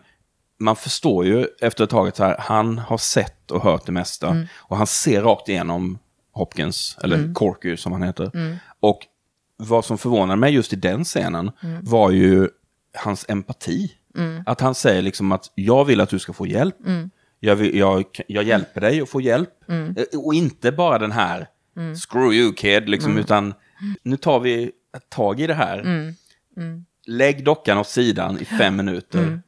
[0.62, 4.28] man förstår ju efter ett tag att han har sett och hört det mesta.
[4.30, 4.48] Mm.
[4.58, 6.00] Och han ser rakt igenom
[6.32, 7.34] Hopkins, eller Mm.
[7.34, 8.32] Corky som han heter.
[8.80, 9.00] Och
[9.58, 11.84] vad som förvånade mig just i den scenen Mm.
[11.86, 12.50] var ju
[12.98, 13.92] hans empati.
[14.46, 16.76] Att han säger liksom att jag vill att du ska få hjälp.
[16.86, 17.10] Mm.
[17.40, 19.50] Jag, vill, jag, jag hjälper dig att få hjälp.
[19.98, 21.48] Eh, Och inte bara den här
[21.78, 21.96] Mm.
[21.96, 23.54] screw you kid, liksom, utan
[24.04, 24.72] nu tar vi
[25.10, 25.80] tag i det här.
[25.80, 26.86] Mm.
[27.08, 29.42] Lägg dockan åt sidan i fem minuter.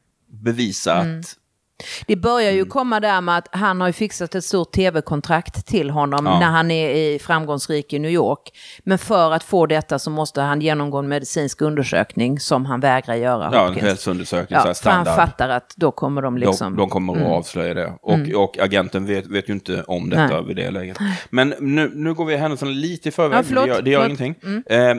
[0.44, 1.20] Bevisa Mm.
[1.20, 1.26] att...
[2.06, 2.56] Det börjar Mm.
[2.58, 6.38] ju komma där med att han har ju fixat ett stort tv-kontrakt till honom Ja.
[6.40, 8.38] när han är i framgångsrik i New York.
[8.84, 13.14] Men för att få detta så måste han genomgå en medicinsk undersökning som han vägrar
[13.14, 13.50] göra.
[13.52, 15.16] Ja, en hälsoundersökning, ja, för han standard.
[15.16, 16.72] fattar att då kommer de liksom...
[16.72, 17.92] De, de kommer att avslöja det.
[18.02, 20.44] Och, och agenten vet, vet ju inte om detta Nej.
[20.44, 20.98] vid det läget.
[21.30, 23.38] Men nu, nu går vi händelserna lite i förväg.
[23.38, 23.64] Ja, förlåt.
[23.64, 24.20] det gör, det gör Förlåt.
[24.20, 24.34] Mm.
[24.46, 24.76] ingenting.
[24.76, 24.94] Eh,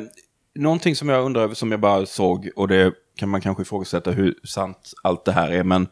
[0.60, 4.12] någonting som jag undrar över, som jag bara såg, och det kan man kanske ifrågasätta
[4.12, 5.88] hur sant allt det här är, men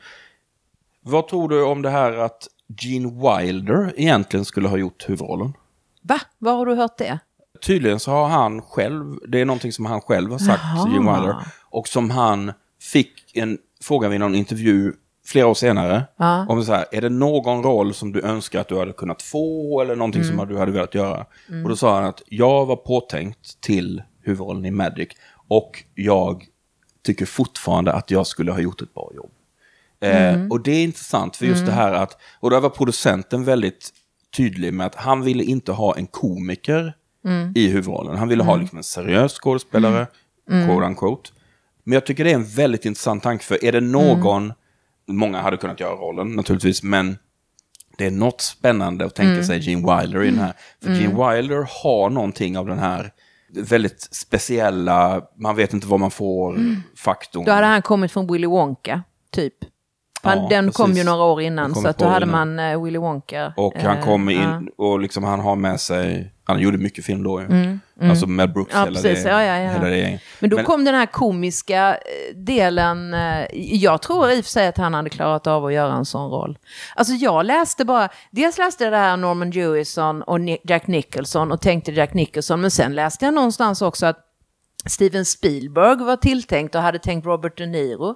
[1.01, 2.47] vad tror du om det här att
[2.81, 5.53] Gene Wilder egentligen skulle ha gjort huvudrollen?
[6.01, 6.19] Va?
[6.37, 7.19] Var har du hört det?
[7.61, 11.35] Tydligen så har han själv, det är någonting som han själv har sagt, Gene Wilder,
[11.69, 14.93] och som han fick en fråga vid någon intervju
[15.25, 16.03] flera år senare.
[16.17, 16.45] Ja.
[16.49, 19.81] Om så här, är det någon roll som du önskar att du hade kunnat få
[19.81, 21.25] eller någonting som du hade velat göra?
[21.63, 25.09] Och då sa han att jag var påtänkt till huvudrollen i Magic
[25.47, 26.45] och jag
[27.03, 29.31] tycker fortfarande att jag skulle ha gjort ett bra jobb.
[29.99, 33.89] Eh, och det är intressant för just det här att, och där var producenten väldigt
[34.37, 36.93] tydlig med att han ville inte ha en komiker
[37.55, 38.17] i huvudrollen.
[38.17, 40.07] Han ville ha liksom en seriös skådespelare,
[40.47, 41.29] quote unquote.
[41.83, 44.53] Men jag tycker det är en väldigt intressant tanke, för är det någon,
[45.07, 47.17] många hade kunnat göra rollen naturligtvis, men
[47.97, 50.53] det är något spännande att tänka sig Gene Wilder i den här.
[50.83, 53.11] För Gene Wilder har någonting av den här
[53.55, 56.57] väldigt speciella, man vet inte vad man får,
[56.97, 57.45] faktorn.
[57.45, 59.53] Då hade han kommit från Willy Wonka, typ.
[60.23, 61.03] Han, Ja, den kom precis.
[61.03, 62.55] ju några år innan, kom så att då hade innan.
[62.55, 63.53] man uh, Willy Wonka.
[63.57, 64.49] Och han eh, kommer in ja.
[64.49, 67.77] Mm, och liksom han har med sig, han gjorde mycket film då ju.
[68.09, 69.23] Alltså Mel Brooks, Ja, hela, precis.
[69.23, 70.19] det, Ja, ja, hela det.
[70.39, 73.13] Men då kom den här komiska eh, delen.
[73.13, 76.05] eh, Jag tror i och för sig att han hade klarat av att göra en
[76.05, 76.57] sån roll.
[76.95, 81.61] Alltså jag läste bara, dels läste jag det här Norman Jewison och Jack Nicholson och
[81.61, 84.17] tänkte Jack Nicholson, men sen läste jag någonstans också att
[84.85, 88.15] Steven Spielberg var tilltänkt och hade tänkt Robert De Niro.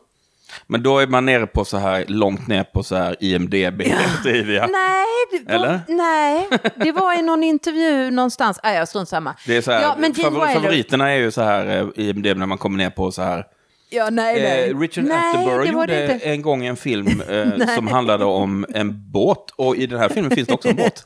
[0.68, 3.82] Men då är man nere på så här, långt ner på så här IMDB,
[4.24, 4.68] trivia.
[4.72, 8.60] Nej, det var, nej, det var i någon intervju någonstans.
[8.64, 9.36] Nej, jag strunt samma.
[9.46, 11.66] Det är så här, ja, men favor- Wilder- favoriterna är ju så här
[11.98, 13.46] eh, IMDB när man kommer ner på så här.
[13.90, 14.70] Ja, nej, nej.
[14.72, 19.50] Eh, Richard nej, Attenborough gjorde en gång en film eh, som handlade om en båt.
[19.56, 21.04] Och i den här filmen finns det också en båt.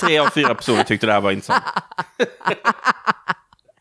[0.00, 1.64] Tre av fyra personer tyckte det här var intressant.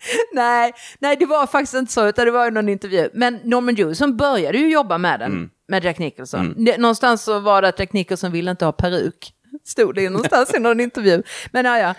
[0.34, 3.10] Nej, nej, det var faktiskt inte så, utan det var ju någon intervju.
[3.14, 5.50] Men Norman Jewison började ju jobba med den, Mm.
[5.68, 6.66] med Jack Nicholson.
[6.66, 9.32] Det, någonstans så var det att Jack Nicholson ville inte ha peruk.
[9.64, 11.24] Stod det någonstans i någon intervju.
[11.52, 11.90] Men ja, ja.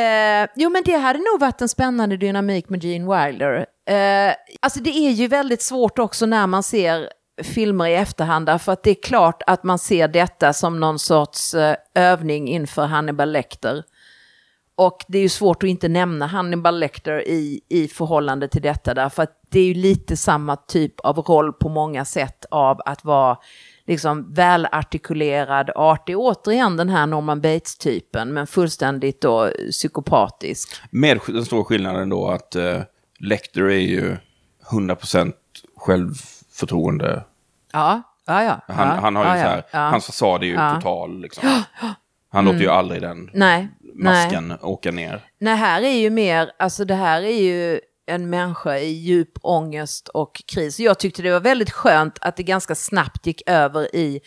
[0.00, 3.66] Eh, jo, men det hade nog varit en spännande dynamik med Gene Wilder.
[3.88, 7.10] Eh, alltså det är ju väldigt svårt också när man ser
[7.42, 11.54] filmer i efterhand, därför att det är klart att man ser detta som någon sorts
[11.54, 13.82] eh, övning inför Hannibal Lecter.
[14.78, 18.94] Och det är ju svårt att inte nämna Hannibal Lecter i, i förhållande till detta,
[18.94, 23.04] därför att det är ju lite samma typ av roll på många sätt av att
[23.04, 23.38] vara
[23.86, 26.18] liksom välartikulerad, artig.
[26.18, 30.68] Återigen den här Norman Bates-typen, men fullständigt då psykopatisk.
[30.90, 32.80] Med den stora skillnaden då att eh,
[33.18, 34.16] Lecter är ju
[34.70, 35.32] 100%
[35.76, 37.24] självförtroende.
[37.72, 38.60] Ja, ja, ja.
[38.68, 39.78] Han, ja, han har ju ja, så här, ja.
[39.78, 41.20] hans fasad är ju total.
[41.20, 41.48] Liksom.
[42.28, 44.24] Han låter ju aldrig den Nej, nej.
[44.24, 45.24] masken åka ner.
[45.38, 50.08] Nej, här är ju mer, alltså det här är ju en människa i djup ångest
[50.08, 50.80] och kris.
[50.80, 54.20] Jag tyckte det var väldigt skönt att det ganska snabbt gick över i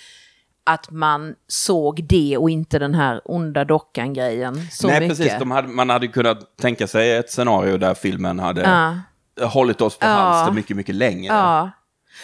[0.64, 5.18] att man såg det och inte den här onda dockan-grejen så Nej, mycket.
[5.18, 5.34] precis.
[5.40, 9.48] De hade, man hade kunnat tänka sig ett scenario där filmen hade Ja.
[9.48, 10.10] hållit oss på Ja.
[10.12, 11.34] halster mycket, mycket längre.
[11.34, 11.72] Ja.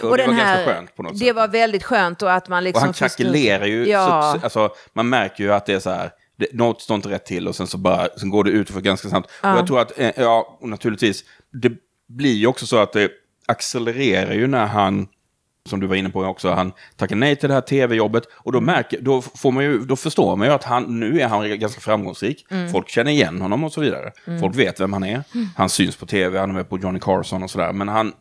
[0.04, 1.36] Och, det var ganska skönt på något det sätt.
[1.36, 2.84] var väldigt skönt och att man och liksom...
[2.84, 3.90] han förstod- krackelerar ju.
[3.90, 4.36] Ja.
[4.40, 7.26] Så, alltså, man märker ju att det är så här, det, något står inte rätt
[7.26, 9.32] till och sen så bara, sen går det ut för ganska snabbt.
[9.42, 11.24] Och jag tror att, eh, ja, naturligtvis,
[11.62, 11.72] det
[12.08, 13.12] blir ju också så att det
[13.48, 15.08] accelererar ju när han,
[15.70, 18.24] som du var inne på också, han tackar nej till det här tv-jobbet.
[18.34, 21.28] Och då, märker, då, får man ju, då förstår man ju att han, nu är
[21.28, 22.46] han ganska framgångsrik.
[22.72, 24.12] Folk känner igen honom och så vidare.
[24.42, 25.24] Folk vet vem han är.
[25.56, 27.74] Han syns på tv, han är med på Johnny Carson och sådär.
[27.74, 28.14] Men han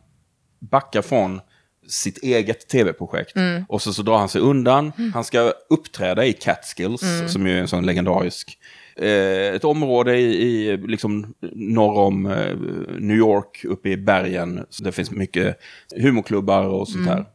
[0.59, 1.41] backar från
[1.87, 3.33] sitt eget tv-projekt.
[3.67, 4.91] Och så, så drar han sig undan.
[5.13, 8.57] Han ska uppträda i Catskills, som ju är en sån legendarisk
[8.95, 12.55] eh, ett område i, i liksom norr om eh,
[12.99, 14.65] New York, uppe i bergen.
[14.69, 15.59] Så det finns mycket
[15.95, 17.25] humorklubbar och sånt här.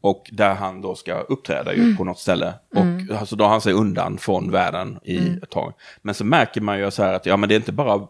[0.00, 2.54] Och där han då ska uppträda ju på något ställe.
[2.74, 5.72] Och alltså, drar han sig undan från världen i ett tag.
[6.02, 8.06] Men så märker man ju så här att ja, men det är inte bara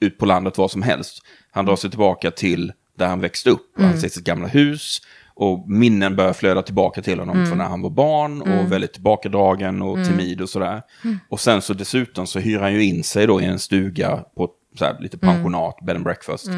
[0.00, 1.18] ut på landet vad som helst.
[1.50, 3.72] Han drar sig tillbaka till där han växte upp.
[3.78, 5.00] Han ser sitt gamla hus.
[5.34, 8.42] Och minnen börjar flöda tillbaka till honom från när han var barn.
[8.42, 10.82] Och väldigt tillbakadragen och timid och sådär.
[11.28, 14.50] Och sen så dessutom så hyr han ju in sig då i en stuga på
[14.78, 16.48] så här, lite pensionat, bed and breakfast.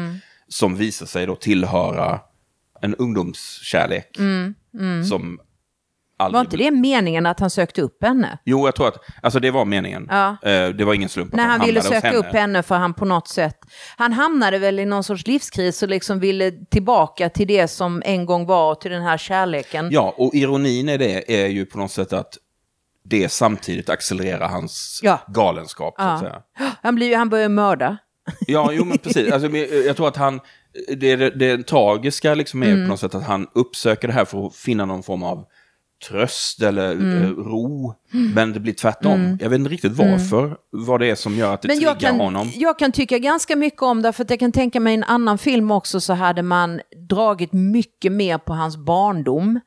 [0.47, 2.19] Som visar sig då tillhöra
[2.81, 4.17] en ungdomskärlek.
[5.09, 5.39] Som
[6.17, 8.37] aldrig Var inte det meningen att han sökte upp henne?
[8.45, 10.07] Jo, jag tror att alltså det var meningen.
[10.09, 10.29] Ja.
[10.43, 12.75] Eh, det var ingen slump att När han ville hamnade hos söka upp henne för
[12.75, 13.57] han på något sätt...
[13.97, 18.25] Han hamnade väl i någon sorts livskris och liksom ville tillbaka till det som en
[18.25, 19.89] gång var, till den här kärleken.
[19.91, 22.37] Ja, och ironin i det är ju på något sätt att
[23.03, 25.19] det samtidigt accelererar hans Ja.
[25.27, 25.93] galenskap.
[25.97, 26.41] Så att säga.
[26.83, 27.97] Han, blir, han börjar mörda.
[28.47, 29.31] Ja, jo men precis.
[29.31, 30.39] Alltså, jag tror att han,
[30.97, 32.83] det, det, det tragiska liksom är Mm.
[32.85, 35.45] på något sätt att han uppsöker det här för att finna någon form av
[36.09, 37.23] tröst eller Mm.
[37.23, 37.93] eh, ro.
[38.11, 39.37] Men det blir tvärtom.
[39.41, 42.11] Jag vet inte riktigt varför, vad det är som gör att det Men jag triggar
[42.11, 42.51] kan, honom.
[42.55, 45.37] jag kan tycka ganska mycket om det, för att jag kan tänka mig en annan
[45.37, 49.59] film också så hade man dragit mycket mer på hans barndom.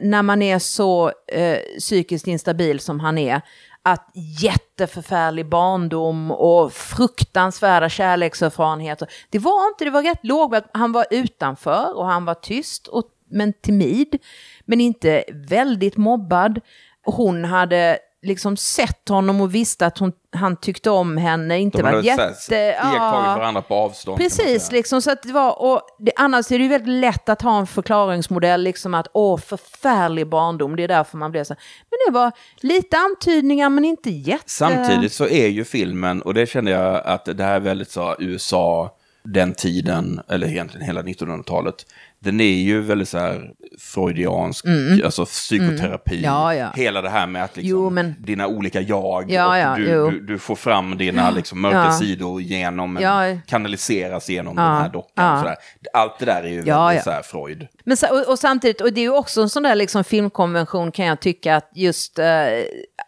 [0.00, 3.40] När man är så eh, psykiskt instabil som han är,
[3.82, 4.10] att
[4.42, 9.08] jätteförfärlig barndom och fruktansvärda kärlekserfarenheter.
[9.30, 10.64] Det var inte, det var rätt lågmält.
[10.72, 14.18] Han var utanför och han var tyst, och, men timid,
[14.64, 16.60] men inte väldigt mobbad.
[17.02, 21.82] Hon hade liksom sett honom och visste att hon, han tyckte om henne, inte De
[21.82, 22.54] var jätte...
[22.54, 23.34] iakttagit ja.
[23.38, 24.18] varandra på avstånd.
[24.18, 27.42] Precis, liksom, så att det var, och det, annars är det ju väldigt lätt att
[27.42, 31.54] ha en förklaringsmodell, liksom att åh, förfärlig barndom, det är därför man blev så.
[31.90, 34.50] Men det var lite antydningar, men inte jätte...
[34.50, 38.16] Samtidigt så är ju filmen, och det kände jag att det här är väldigt så
[38.18, 41.86] USA, den tiden, eller egentligen hela 1900-talet,
[42.24, 44.64] den är ju väldigt så här freudiansk,
[45.04, 46.12] alltså psykoterapi.
[46.18, 46.24] Mm.
[46.24, 46.70] Ja, ja.
[46.74, 50.20] Hela det här med att liksom, Jo, men- dina olika jag, Ja, och du, du,
[50.20, 53.02] du får fram dina liksom, mörka sidor genom, en-
[53.46, 55.54] kanaliseras genom den här dockan.
[55.92, 57.66] Allt det där är ju väldigt så här Freud.
[57.84, 61.06] Men, och, och samtidigt, och det är ju också en sån där liksom filmkonvention kan
[61.06, 62.26] jag tycka att just, eh,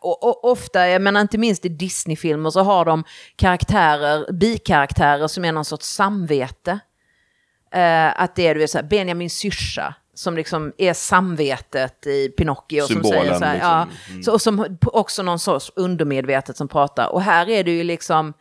[0.01, 3.05] och, och ofta, jag menar inte minst i Disney-filmer så har de
[3.37, 6.79] karaktärer, bikaraktärer som är någon sorts samvete.
[7.73, 12.29] Eh, att det är du vet, så här, Benjamins syrsa som liksom är samvetet i
[12.29, 12.81] Pinocchio.
[12.81, 14.17] Som Symbolen, säger så här, liksom.
[14.17, 17.13] ja, så, och som också någon sorts undermedvetet som pratar.
[17.13, 18.35] Och här är det ju liksom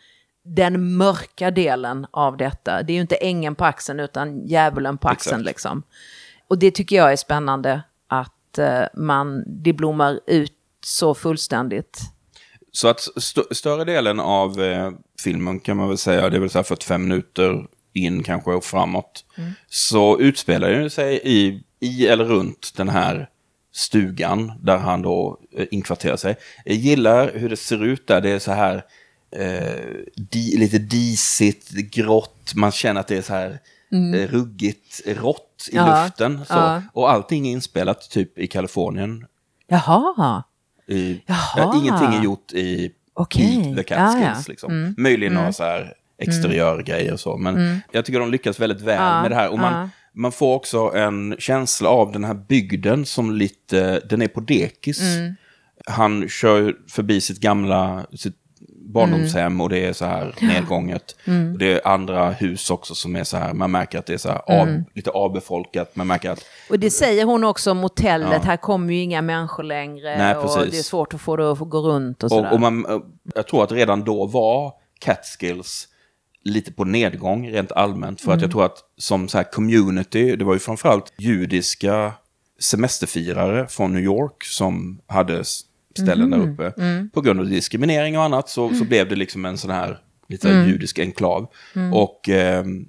[0.44, 2.84] den mörka delen av detta.
[2.84, 5.46] Det är ju inte ängen på axeln utan djävulen på axeln Exakt.
[5.46, 5.84] liksom.
[6.48, 10.54] Och det tycker jag är spännande att eh, man, det blommar ut
[10.86, 12.00] så fullständigt.
[12.72, 14.92] Så att st större delen av eh,
[15.24, 18.64] filmen kan man väl säga, det är väl så här 45 minuter in kanske och
[18.64, 19.26] framåt,
[19.70, 23.30] så utspelar det sig i, i eller runt den här
[23.74, 26.36] stugan där han då eh, inkvarterar sig.
[26.66, 28.84] Jag gillar hur det ser ut där, det är så här
[29.36, 33.60] eh, di, lite disigt, grått, man känner att det är så här
[34.16, 36.46] eh, ruggigt, rått i Ja, luften.
[36.46, 36.54] Så.
[36.54, 36.82] ja.
[36.94, 39.26] Och allting är inspelat typ i Kalifornien.
[39.68, 40.44] Jaha,
[40.88, 41.38] I, Jaha.
[41.58, 44.24] ja, ingenting är gjort i, Okej, i The Catskills.
[44.24, 44.44] ja, ja.
[44.48, 44.96] Liksom.
[44.98, 47.38] Möjligen några så här exteriörgrejer och så.
[47.38, 49.50] Men jag tycker de lyckas väldigt väl med det här.
[49.50, 49.90] Och man, ja.
[50.14, 55.02] man får också en känsla av den här bygden som lite, den är på dekis.
[55.86, 58.36] Han kör förbi sitt gamla, sitt
[58.94, 61.16] barndomshem och det är så här nedgånget.
[61.54, 64.18] Och det är andra hus också som är så här, man märker att det är
[64.18, 65.96] så här av, lite avbefolkat.
[65.96, 68.40] Man märker att och det säger hon också om motellet, Ja.
[68.44, 71.60] här kommer ju inga människor längre Nej, och det är svårt att få det att
[71.60, 72.48] gå runt och sådär.
[72.48, 72.86] Och, och man,
[73.36, 75.88] jag tror att redan då var Catskills
[76.44, 78.22] lite på nedgång rent allmänt.
[78.22, 78.42] För att Mm.
[78.44, 82.14] jag tror att som så här community, det var ju framförallt judiska
[82.60, 85.44] semesterfirare från New York som hade
[86.00, 86.40] ställen Mhm.
[86.40, 86.82] där uppe.
[86.82, 87.10] Mm.
[87.10, 90.00] På grund av diskriminering och annat så, så blev det liksom en sån här
[90.30, 90.70] lite Mm.
[90.70, 91.48] judisk enklav.
[91.94, 92.86] Och ehm,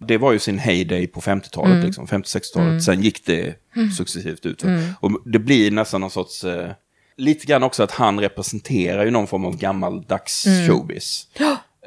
[0.00, 1.86] det var ju sin heyday på 50-talet, Mm.
[1.86, 2.82] liksom, 50-60-talet.
[2.84, 3.54] Sen gick det
[3.96, 4.64] successivt ut.
[5.00, 6.44] Och det blir nästan någon sorts...
[6.44, 6.70] Eh,
[7.16, 10.68] lite grann också att han representerar ju någon form av gammaldags Mm.
[10.68, 11.26] showbiz.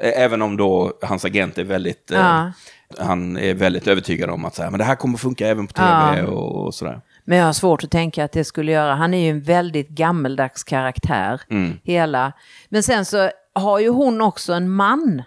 [0.00, 2.10] Eh, Även om då hans agent är väldigt...
[2.10, 2.52] Eh, Ja.
[2.98, 5.72] Han är väldigt övertygad om att så här, men det här kommer funka även på
[5.72, 6.26] tv Ja.
[6.26, 7.00] och, och sådär.
[7.24, 8.94] Men jag har svårt att tänka att det skulle göra.
[8.94, 11.40] Han är ju en väldigt gammeldags karaktär.
[11.50, 11.78] Mm.
[11.84, 12.32] Hela.
[12.68, 15.22] Men sen så har ju hon också en man.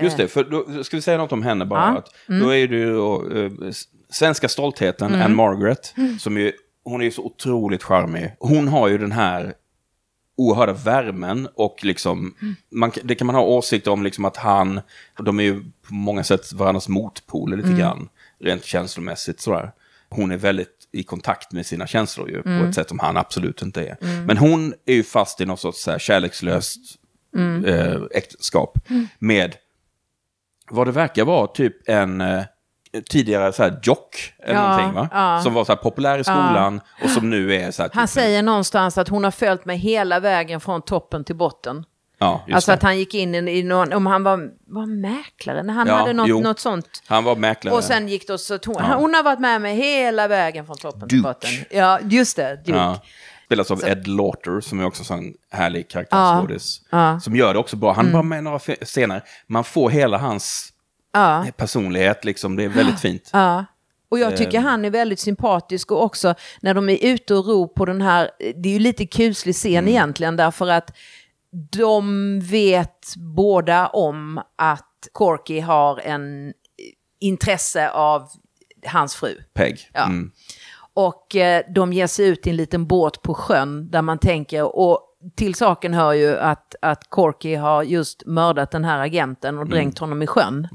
[0.00, 1.80] Just det, för då ska vi säga något om henne bara.
[1.80, 1.86] Ja.
[1.88, 1.96] Mm.
[2.40, 3.50] Att Då är det ju då, eh,
[4.10, 6.18] svenska stoltheten, Anne Margaret, Mm.
[6.18, 6.52] som ju,
[6.84, 8.34] hon är ju så otroligt charmig.
[8.38, 9.54] Hon har ju den här
[10.36, 12.56] oerhörda värmen och liksom, Mm.
[12.70, 14.80] man, det kan man ha åsikter om liksom att han,
[15.24, 17.66] de är ju på många sätt varandras motpoler Mm.
[17.70, 18.08] lite grann,
[18.40, 19.72] rent känslomässigt sådär.
[20.08, 22.60] Hon är väldigt i kontakt med sina känslor ju, Mm.
[22.62, 23.96] på ett sätt som han absolut inte är.
[24.26, 26.80] Men hon är ju fast i något sorts så här kärlekslöst
[27.36, 27.64] Mm.
[27.64, 28.78] eh, äktenskap
[29.18, 29.56] med
[30.70, 32.42] vad det verkar vara typ en eh,
[33.10, 35.08] tidigare så här jock eller Ja, någonting va?
[35.12, 35.40] ja.
[35.42, 37.90] Som var så här populär i skolan och som nu är så här...
[37.94, 41.84] Han typ, säger någonstans att hon har följt mig hela vägen från toppen till botten.
[42.18, 42.74] ja, just Alltså det.
[42.74, 45.94] att han gick in i, i någon, om han var, var mäklare, när han Ja,
[45.96, 46.40] hade något, jo.
[46.40, 47.02] något sånt.
[47.06, 47.74] Han var mäklare.
[47.74, 51.08] Och sen gick det så tog, hon har varit med mig hela vägen från toppen
[51.08, 51.28] till Duke.
[51.28, 51.50] botten.
[51.70, 52.78] Ja, just det, Duke.
[52.78, 53.00] Ja.
[53.46, 56.80] Spelas av Ed Lauter som är också en sån härlig karaktärsskådis.
[56.90, 57.20] Ja.
[57.20, 57.92] Som gör det också bra.
[57.92, 59.22] Han är bara med några scener.
[59.46, 60.70] Man får hela hans
[61.14, 61.46] Ja.
[61.56, 62.56] personlighet liksom.
[62.56, 63.30] Det är väldigt fint.
[63.32, 63.64] Ja.
[64.08, 64.64] Och jag tycker Ehm.
[64.64, 68.30] han är väldigt sympatisk och också när de är ute och ror på den här,
[68.56, 69.88] det är ju lite kuslig scen Mm.
[69.88, 70.96] egentligen därför att
[71.76, 76.52] de vet båda om att Corky har en
[77.20, 78.28] intresse av
[78.86, 79.36] hans fru.
[79.54, 79.90] Peg.
[79.94, 80.04] Ja.
[80.04, 80.30] Mm.
[80.94, 84.76] Och eh, de ger sig ut i en liten båt på sjön där man tänker,
[84.76, 85.00] och
[85.34, 89.98] till saken hör ju att, att Corky har just mördat den här agenten och dränkt
[89.98, 90.68] honom i sjön.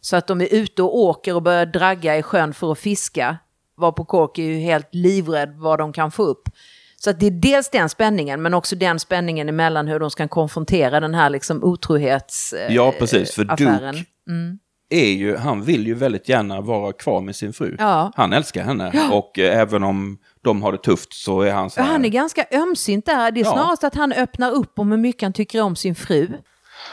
[0.00, 3.38] Så att de är ute och åker och börjar dragga i sjön för att fiska.
[3.76, 6.48] Var på Corky är ju helt livrädd vad de kan få upp.
[6.96, 10.28] Så att det är dels den spänningen, men också den spänningen emellan hur de ska
[10.28, 12.52] konfrontera den här liksom otrohets...
[12.52, 13.34] eh, Ja, precis.
[13.34, 13.94] För affären.
[13.94, 14.58] Duke
[14.90, 17.76] är ju, han vill ju väldigt gärna vara kvar med sin fru.
[17.78, 18.12] Ja.
[18.16, 18.92] Han älskar henne.
[19.12, 21.92] Och eh, även om de har det tufft så är han så här...
[21.92, 23.30] Han är ganska ömsint där.
[23.30, 23.52] Det är Ja.
[23.52, 26.26] snarast att han öppnar upp om hur mycket han tycker om sin fru.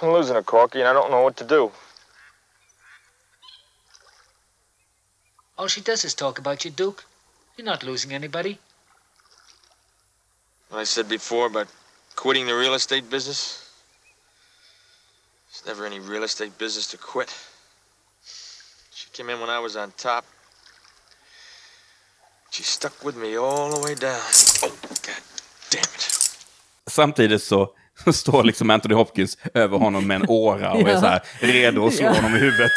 [0.01, 1.71] I'm losing a corky and I don't know what to do.
[5.55, 7.03] All she does is talk about you, Duke.
[7.57, 8.57] You're not losing anybody.
[10.69, 11.67] What I said before about
[12.15, 13.69] quitting the real estate business.
[15.49, 17.29] There's never any real estate business to quit.
[18.93, 20.23] She came in when I was on top.
[22.53, 24.19] She stuck with me all the way down.
[24.63, 25.21] Oh, god
[25.71, 26.37] damn it.
[26.87, 27.69] Samtidigt så
[28.13, 31.93] står liksom Anthony Hopkins över honom med en åra och är så här redo att
[31.93, 32.71] slå honom i huvudet.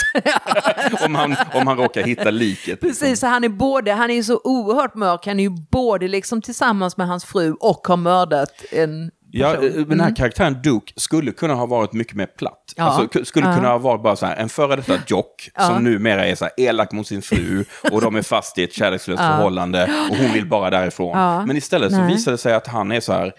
[1.00, 2.80] om, han, om han råkar hitta liket.
[2.80, 6.42] Precis, så han är både, han är så oerhört mörk, han är ju både liksom
[6.42, 11.32] tillsammans med hans fru och har mördat en Ja, eh, den här karaktären Duke skulle
[11.32, 12.72] kunna ha varit mycket mer platt.
[12.76, 12.84] Ja.
[12.84, 16.26] Alltså, ku- skulle kunna ha varit bara så här, en före detta jock som numera
[16.26, 19.90] är så här elak mot sin fru och de är fast i ett kärlekslöst förhållande
[20.10, 21.46] och hon vill bara därifrån.
[21.46, 22.14] Men istället så Nej.
[22.14, 23.32] visar det sig att han är så här,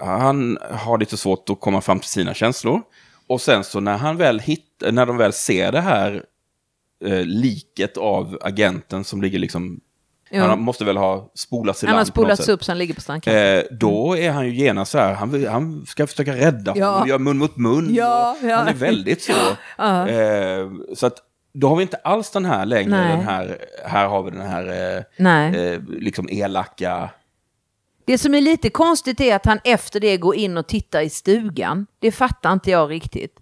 [0.00, 2.80] han har lite svårt att komma fram till sina känslor.
[3.26, 6.24] Och sen så när, han väl hitt, när de väl ser det här
[7.04, 9.80] eh, liket av agenten som ligger liksom,
[10.32, 10.42] Jo.
[10.44, 12.78] han måste väl ha spolats i Han har land på något spolats upp så han
[12.78, 13.56] ligger på strandkanten.
[13.58, 16.90] Eh, då är han ju genast så här, han, han ska försöka rädda Ja.
[16.90, 17.94] honom, gör mun mot mun.
[17.94, 18.56] Ja, ja.
[18.56, 19.32] Han är väldigt så.
[19.82, 21.18] eh, så att
[21.54, 23.16] då har vi inte alls den här längre, Nej.
[23.16, 25.56] den här, här har vi den här eh, Nej.
[25.72, 27.10] eh, liksom elaka...
[28.04, 31.10] Det som är lite konstigt är att han efter det går in och tittar i
[31.10, 31.86] stugan.
[31.98, 33.38] Det fattar inte jag riktigt.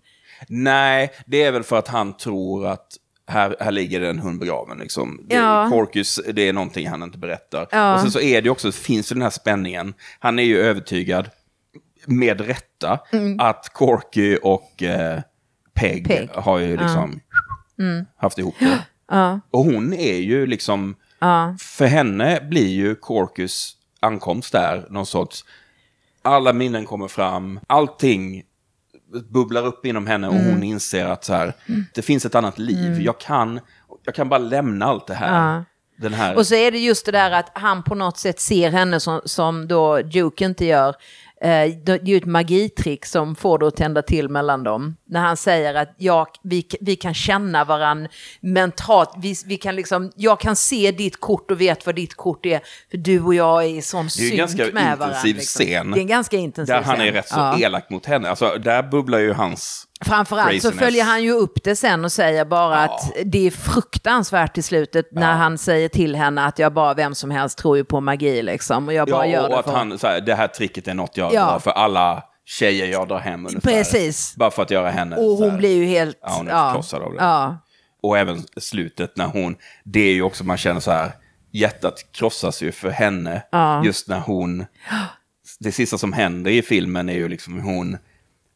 [0.48, 2.86] Nej, det är väl för att han tror att
[3.30, 4.78] här, här ligger en hund begraven.
[4.78, 5.26] Liksom.
[5.28, 5.68] Ja.
[5.70, 7.66] Corcus, det är någonting han inte berättar.
[7.70, 7.94] Ja.
[7.94, 9.94] Och sen så är det också, finns ju den här spänningen.
[10.18, 11.30] Han är ju övertygad,
[12.06, 13.40] med rätta, Mm.
[13.40, 15.20] att Corky och eh,
[15.74, 16.28] Peg, Peg.
[16.34, 17.20] har ju liksom
[18.16, 18.78] haft ihop det.
[19.50, 20.94] Och hon är ju liksom,
[21.60, 25.44] för henne blir ju Corcus ankomst där någon sorts,
[26.22, 28.42] alla minnen kommer fram, allting
[29.30, 30.50] bubblar upp inom henne och Mm.
[30.54, 31.52] hon inser att så här,
[31.94, 33.00] det finns ett annat liv.
[33.00, 33.60] Jag, kan,
[34.04, 35.64] jag kan bara lämna allt det här.
[35.96, 38.70] Den här Och så är det just det där att han på något sätt ser
[38.70, 40.94] henne som, som då Duke inte gör.
[41.44, 41.48] Eh,
[41.84, 44.96] det är ju ett magitrick som får det att tända till mellan dem.
[45.08, 48.08] När han säger att jag, vi, vi kan känna varann
[48.40, 49.10] mentalt.
[49.18, 52.60] Vi, vi kan liksom, jag kan se ditt kort och vet vad ditt kort är.
[52.90, 55.06] För du och jag är i sån Det är ju synk ganska med varandra.
[55.06, 55.64] intensiv liksom.
[55.66, 55.90] scen.
[55.90, 57.06] Det är en ganska intensiv där han scen.
[57.06, 57.58] är rätt så Ja.
[57.58, 58.28] elak mot henne.
[58.30, 59.86] Alltså, där bubblar ju hans...
[60.04, 64.58] Framförallt så följer han ju upp det sen och säger bara att det är fruktansvärt
[64.58, 67.84] i slutet när han säger till henne att jag bara, vem som helst tror ju
[67.84, 68.88] på magi liksom.
[68.88, 69.72] Och jag bara Ja, gör och det att för...
[69.72, 71.44] han, så här, det här tricket är något jag Ja.
[71.44, 73.60] drar för alla tjejer jag drar hem ungefär.
[73.70, 74.34] Precis.
[74.36, 76.18] Bara för att göra henne Och hon blir ju helt...
[76.22, 77.18] Ja, hon är förkrossad av det.
[77.20, 77.58] Ja.
[78.02, 81.12] Och även slutet när hon, det är ju också, man känner så här,
[81.52, 83.42] hjärtat krossas ju för henne.
[83.84, 84.66] Just när hon,
[85.60, 87.96] det sista som händer i filmen är ju liksom hon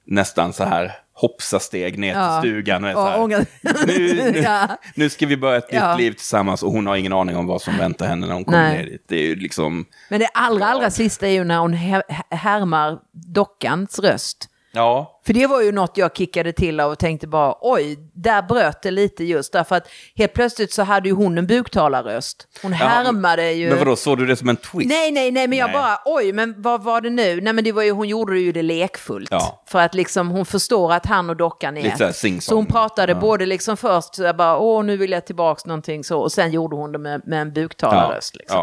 [0.07, 2.40] nästan så här hoppsar steg ner Ja.
[2.42, 3.46] till stugan och är så ångar-
[3.86, 4.68] nu, nu, Ja.
[4.94, 5.96] nu ska vi börja ett nytt Ja.
[5.96, 8.62] liv tillsammans och hon har ingen aning om vad som väntar henne när hon kommer
[8.62, 8.78] Nej.
[8.78, 9.04] ner dit.
[9.08, 12.02] Det är ju liksom, Men det allra, allra sista är ju när hon här-
[12.34, 14.48] härmar dockans röst.
[14.74, 18.42] Ja, För det var ju något jag kickade till av och tänkte bara oj, där
[18.42, 22.48] bröt det lite just därför att helt plötsligt så hade ju hon en buktalarröst.
[22.62, 23.68] Hon härmade ju...
[23.68, 24.88] Men vadå, såg du det som en twist?
[24.88, 25.74] Nej, nej, nej, men jag Nej.
[25.74, 27.40] bara, oj, men vad var det nu?
[27.40, 29.28] Nej, men det var ju, hon gjorde ju det lekfullt.
[29.30, 29.62] Ja.
[29.66, 32.16] För att liksom hon förstår att han och dockan är Lite så ett.
[32.16, 32.40] sing-song.
[32.40, 36.04] Så hon pratade både liksom först, så jag bara, åh, nu vill jag tillbaks någonting
[36.04, 38.36] så, och sen gjorde hon det med, med en buktalarröst.
[38.36, 38.58] Liksom.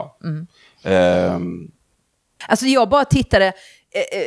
[0.83, 0.89] Ja.
[0.89, 1.71] Ehm,
[2.47, 3.53] Alltså jag bara tittade,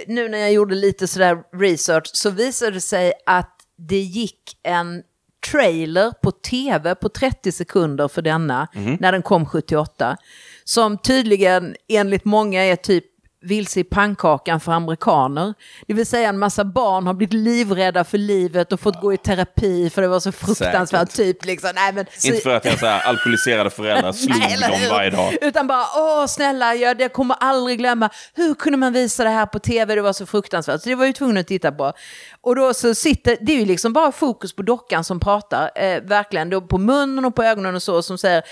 [0.07, 5.03] nu när jag gjorde lite sådär research, så visade det sig att det gick en
[5.51, 8.69] trailer på tv på 30 sekunder för denna,
[9.01, 10.17] när den kom 78.
[10.65, 13.05] Som tydligen enligt många är typ
[13.45, 15.55] vilse i pannkakan för amerikaner.
[15.87, 19.17] Det vill säga en massa barn har blivit livrädda för livet och fått gå i
[19.17, 21.11] terapi för det var så fruktansvärt.
[21.13, 21.17] Säkert.
[21.41, 21.71] Typ, liksom.
[21.75, 25.11] Nej, men, så- inte för att jag så här, alkoholiserade föräldrar slog Nej, dem varje
[25.11, 25.37] dag.
[25.41, 28.11] Utan bara, åh snälla, jag, jag kommer aldrig glömma.
[28.35, 29.95] Hur kunde man visa det här på tv?
[29.95, 30.83] Det var så fruktansvärt.
[30.83, 31.93] Så det var ju tvungen att titta på.
[32.41, 35.71] Och då så sitter, det är ju liksom bara fokus på dockan som pratar.
[35.75, 38.43] Eh, verkligen, då på munnen och på ögonen och så, som säger,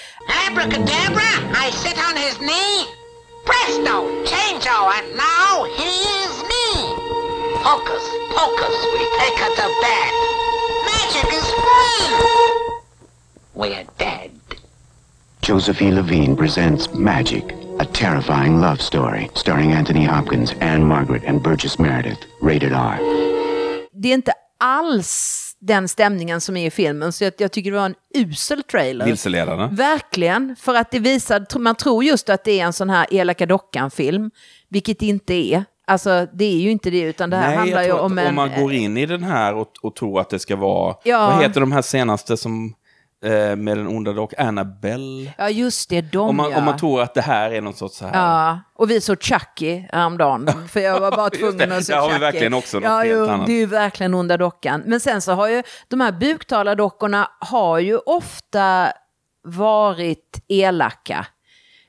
[0.51, 1.23] Abracadabra,
[1.69, 3.02] I sit on his knee.
[3.45, 6.65] Presto, changeo, and now here's me.
[7.63, 8.05] Hocus
[8.37, 10.13] pocus, we take her to bed.
[10.91, 12.07] Magic is free.
[13.55, 14.31] We're dead.
[15.43, 17.45] Josephine Levine presents Magic,
[17.81, 22.25] a terrifying love story starring Anthony Hopkins, Anne Margaret, and Burgess Meredith.
[22.41, 22.99] Rated R.
[23.93, 27.13] det är inte alls den stämningen som är i filmen.
[27.13, 29.05] Så jag, jag tycker det var en usel trailer.
[29.05, 29.69] Vilseledande.
[29.77, 33.47] Verkligen, för att det visar, man tror just att det är en sån här elaka
[33.47, 34.31] dockan-film,
[34.69, 35.65] vilket det inte är.
[35.87, 38.27] Alltså det är ju inte det, utan det här Nej, handlar ju om en...
[38.27, 40.97] om man går in i den här och, och tror att det ska vara...
[41.05, 41.31] Ja.
[41.31, 42.75] Vad heter de här senaste som...
[43.25, 45.33] Eh, med den onda dock, Annabelle.
[45.39, 46.59] Ja, just det, de Om man, ja.
[46.59, 48.15] om man tror att det här är någon sorts så här...
[48.15, 52.09] Ja, och vi såg Chucky häromdagen, för jag var bara tvungen att se där har
[52.09, 52.25] vi Chucky.
[52.25, 53.47] verkligen också något ja, helt jo, annat.
[53.47, 54.83] Det är ju verkligen onda dockan.
[54.87, 58.93] Men sen så har ju de här buktalardockorna har ju ofta
[59.45, 61.27] varit elaka.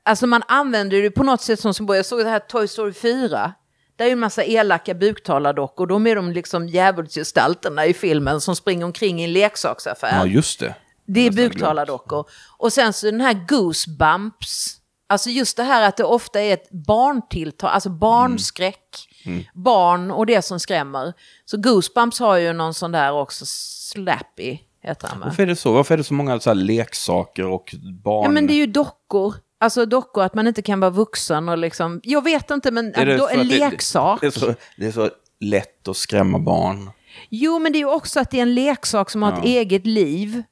[0.02, 1.96] Alltså man använder det på något sätt som symbol.
[1.96, 3.52] Jag såg det här Toy Story 4.
[3.96, 5.86] Det är ju en massa elaka buktalardockor.
[5.86, 10.18] De är de liksom djävulsgestalterna i filmen som springer omkring i en leksaksaffär.
[10.18, 10.74] Ja, just det.
[11.06, 12.26] Det är buktalardockor.
[12.58, 14.76] Och sen så den här Goosebumps.
[15.06, 19.08] Alltså just det här att det ofta är ett barntilltal, alltså barnskräck.
[19.54, 21.12] Barn och det som skrämmer.
[21.44, 25.26] Så Goosebumps har ju någon sån där också, Slappy heter han va?
[25.26, 25.72] Varför är det så?
[25.72, 27.74] Varför är det så många så leksaker och
[28.04, 28.24] barn?
[28.24, 29.34] Ja men det är ju dockor.
[29.60, 33.06] Alltså dockor, att man inte kan vara vuxen och liksom, jag vet inte men Är
[33.06, 34.20] det en att det- leksak.
[34.20, 36.90] Det är, så, det är så lätt att skrämma barn.
[37.28, 39.86] Jo men det är ju också att det är en leksak som har ett eget
[39.86, 40.42] liv.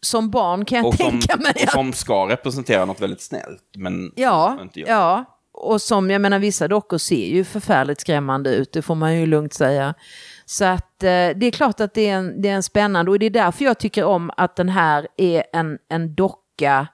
[0.00, 3.20] Som barn kan jag Och som, tänka mig och att som ska representera något väldigt
[3.20, 3.62] snällt.
[3.76, 4.88] Men Ja, inte gör.
[4.88, 5.24] ja.
[5.52, 9.26] Och som, jag menar vissa dockor ser ju förfärligt skrämmande ut, det får man ju
[9.26, 9.94] lugnt säga.
[10.44, 13.18] Så att eh, det är klart att det är, en, det är en spännande, och
[13.18, 16.86] det är därför jag tycker om att den här är en, en docka,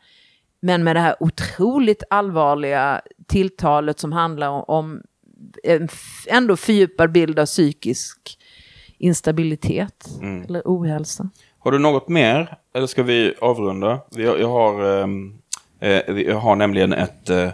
[0.61, 5.03] men med det här otroligt allvarliga tilltalet som handlar om, om
[5.63, 5.89] en
[6.27, 8.39] ändå fördjupad bild av psykisk
[8.99, 10.09] instabilitet
[10.49, 11.29] eller ohälsa.
[11.59, 12.57] Har du något mer?
[12.75, 14.01] Eller ska vi avrunda?
[14.11, 15.35] Vi har, jag, har, ehm,
[15.81, 17.49] eh, jag har nämligen ett, eh,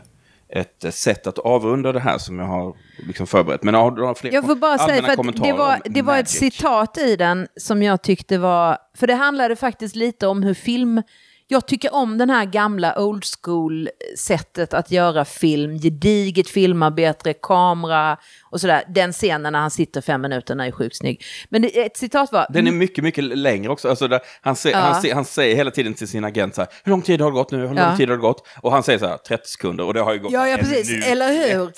[0.49, 2.75] ett sätt att avrunda det här som jag har
[3.07, 3.63] liksom förberett.
[3.63, 6.19] Men har du några fler Jag får bara säga, för att det var, det var
[6.19, 10.55] ett citat i den som jag tyckte var, för det handlade faktiskt lite om hur
[10.55, 11.03] film,
[11.47, 13.89] jag tycker om den här gamla old school
[14.19, 18.17] sättet att göra film, gediget filmarbete, kamera
[18.51, 18.85] och sådär.
[18.89, 21.23] Den scenen när han sitter fem minuter är sjukt snygg.
[21.49, 23.89] Men det, ett citat var, Den är mycket, mycket längre också.
[23.89, 24.83] Alltså där, han, säger, Ja.
[24.83, 27.31] han, säger, han säger hela tiden till sin agent så här, hur lång tid har
[27.31, 27.59] det gått nu?
[27.59, 27.97] Hur lång Ja.
[27.97, 28.47] tid har det gått?
[28.63, 30.91] Och han säger så här, 30 sekunder och det har ju gått Ja, ja precis.
[30.91, 31.05] minut.
[31.07, 31.29] Eller
[31.59, 31.71] hur?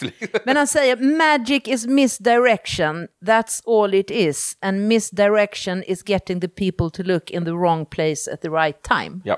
[0.46, 4.56] Men han säger magic is misdirection, that's all it is.
[4.60, 8.82] And misdirection is getting the people to look in the wrong place at the right
[8.82, 9.20] time.
[9.24, 9.36] Ja.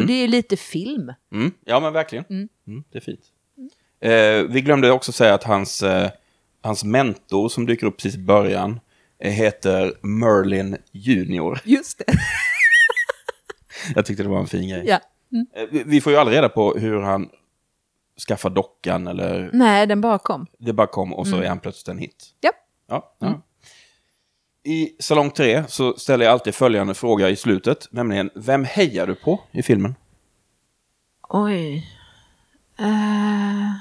[0.00, 1.12] Och det är lite film.
[1.32, 2.24] Mm, ja, men verkligen.
[2.30, 2.48] Mm,
[2.92, 3.20] det är fint.
[4.00, 6.10] Eh, vi glömde också säga att hans, eh,
[6.62, 8.80] hans mentor som dyker upp precis i början
[9.18, 11.60] heter Merlin Junior.
[11.64, 12.04] Just det.
[13.94, 14.82] Jag tyckte det var en fin grej.
[14.86, 15.00] Ja.
[15.56, 17.28] Eh, vi, får ju aldrig reda på hur han
[18.28, 20.46] skaffar dockan eller Nej, den bara kom.
[20.58, 21.44] det bara kom och så Mm.
[21.44, 22.26] är han plötsligt en hit.
[22.40, 22.50] Ja.
[22.88, 23.42] Ja, ja.
[24.64, 29.14] I Salong 3 så ställer jag alltid följande fråga i slutet, nämligen vem hejar du
[29.14, 29.94] på i filmen?
[31.28, 31.86] Oj.
[32.78, 33.72] Eh,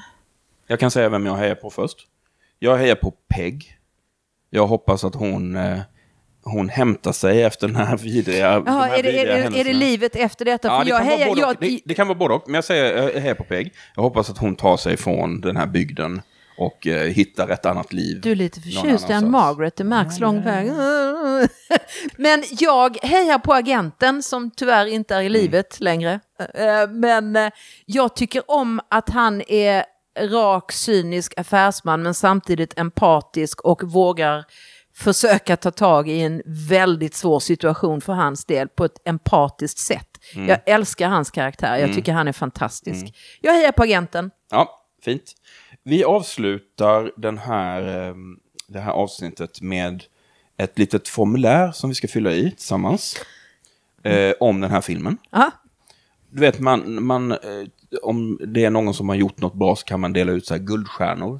[0.67, 2.07] Jag kan säga vem jag hejar på först.
[2.63, 3.77] Jag hejar på Peg.
[4.49, 5.79] Jag hoppas att hon, eh,
[6.43, 9.63] hon hämtar sig efter den här vidriga de Jaha, här är, det, är, det, är
[9.63, 10.67] det livet efter detta?
[10.67, 11.55] Ja, För det, jag kan hejar, både jag, och.
[11.59, 13.73] Det, det kan vara både och, men jag säger jag hejar på Peg.
[13.95, 16.21] Jag hoppas att hon tar sig från den här bygden
[16.57, 18.21] och eh, hittar ett annat liv.
[18.21, 19.21] Du är lite förtjust i.
[19.21, 20.71] Margaret, det märks lång väg.
[22.17, 26.19] Men jag hejar på agenten som tyvärr inte är i livet längre.
[26.53, 27.49] Eh, Men eh,
[27.85, 29.85] jag tycker om att han är
[30.19, 34.45] rak, cynisk affärsman men samtidigt empatisk och vågar
[34.95, 40.07] försöka ta tag i en väldigt svår situation för hans del på ett empatiskt sätt.
[40.33, 43.05] Jag älskar hans karaktär, jag tycker han är fantastisk.
[43.41, 44.31] Jag hejar på agenten.
[44.51, 45.33] Ja, fint.
[45.83, 48.15] Vi avslutar den här, eh,
[48.67, 50.03] det här avsnittet med
[50.57, 53.15] ett litet formulär som vi ska fylla i tillsammans.
[54.03, 55.17] Eh, om den här filmen.
[55.31, 55.51] Aha.
[56.29, 57.37] Du vet, man, man, eh,
[58.01, 60.53] om det är någon som har gjort något bra så kan man dela ut så
[60.53, 61.39] här guldstjärnor.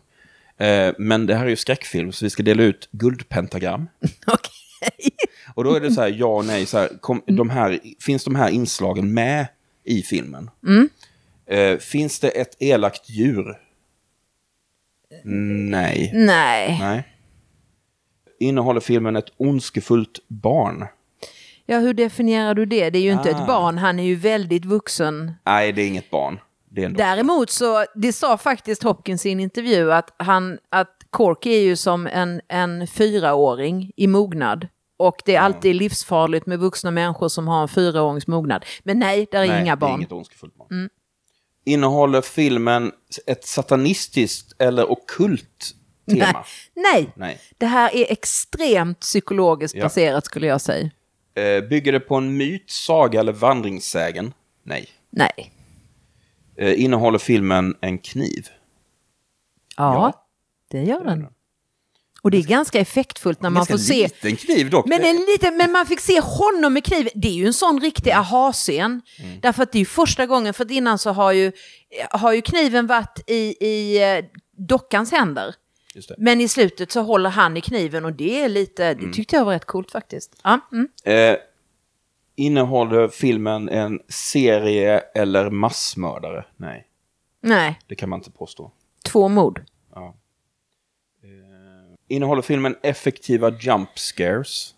[0.58, 3.90] Eh, men det här är ju skräckfilm, så vi ska dela ut guldpentagram.
[4.28, 5.12] Okej.
[5.54, 8.24] Och då är det så här, ja och nej, så här, kom, de här, finns
[8.24, 9.48] de här inslagen med
[9.84, 10.50] i filmen?
[11.46, 13.58] Eh, finns det ett elakt djur?
[15.24, 16.12] Nej.
[16.14, 16.78] Nej.
[16.80, 17.04] Nej.
[18.40, 20.86] Innehåller filmen ett ondskefullt barn?
[21.72, 22.90] Ja, hur definierar du det?
[22.90, 23.42] Det är ju inte Ah.
[23.42, 25.32] ett barn, han är ju väldigt vuxen.
[25.46, 26.40] Nej, det är inget barn.
[26.76, 26.90] Är.
[26.90, 31.76] Däremot så, det sa faktiskt Hopkins i en intervju att, han, att Corky är ju
[31.76, 34.68] som en, en fyraåring i mognad.
[34.98, 38.66] Och det är alltid livsfarligt med vuxna människor som har en fyraårings mognad.
[38.84, 40.00] Men nej, där är Nej, inga det är barn.
[40.00, 40.90] inget ondskefullt barn.
[41.66, 42.92] Innehåller filmen
[43.28, 45.72] ett satanistiskt eller ockult
[46.10, 46.26] tema?
[46.76, 46.94] Nej.
[46.94, 47.40] nej, Nej.
[47.58, 49.84] det här är extremt psykologiskt Ja.
[49.84, 50.90] baserat skulle jag säga.
[51.36, 54.34] Eh, bygger det på en myt, saga eller vandringssägen?
[54.64, 54.88] Nej.
[55.10, 55.52] Nej.
[56.58, 58.48] Eh, innehåller filmen en kniv?
[59.78, 60.26] Ja, Ja.
[60.72, 61.28] det gör den.
[62.24, 64.04] Och det är ganska effektfullt när man Ganska får se...
[64.04, 64.86] liten kniv dock.
[64.88, 67.12] Men, en liten, men man fick se honom med kniven.
[67.16, 69.02] Det är ju en sån riktig aha-scen.
[69.20, 69.40] Mm.
[69.42, 71.52] Därför att det är ju första gången, för att innan så har ju,
[72.12, 74.26] har ju kniven varit i, i eh,
[74.58, 75.56] dockans händer.
[76.18, 79.06] Men i slutet så håller han i kniven och det är lite, Mm.
[79.08, 80.36] det tyckte jag var rätt coolt faktiskt.
[80.44, 80.88] Ja, mm.
[81.04, 81.38] Eh,
[82.36, 86.46] innehåller filmen en serie eller massmördare?
[86.58, 86.88] Nej,
[87.42, 88.72] Nej, det kan man inte påstå.
[89.04, 89.62] två mord.
[92.08, 94.76] Innehåller filmen effektiva jump scares?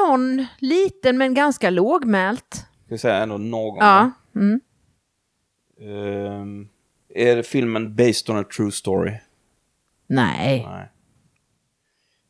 [0.00, 2.64] Någon liten men ganska lågmält.
[2.86, 3.78] Ska säga ändå någon.
[3.78, 4.60] Ja, mm.
[5.80, 6.68] Ehm,
[7.08, 9.12] är filmen based on a true story?
[10.12, 10.66] Nej.
[10.68, 10.88] Nej.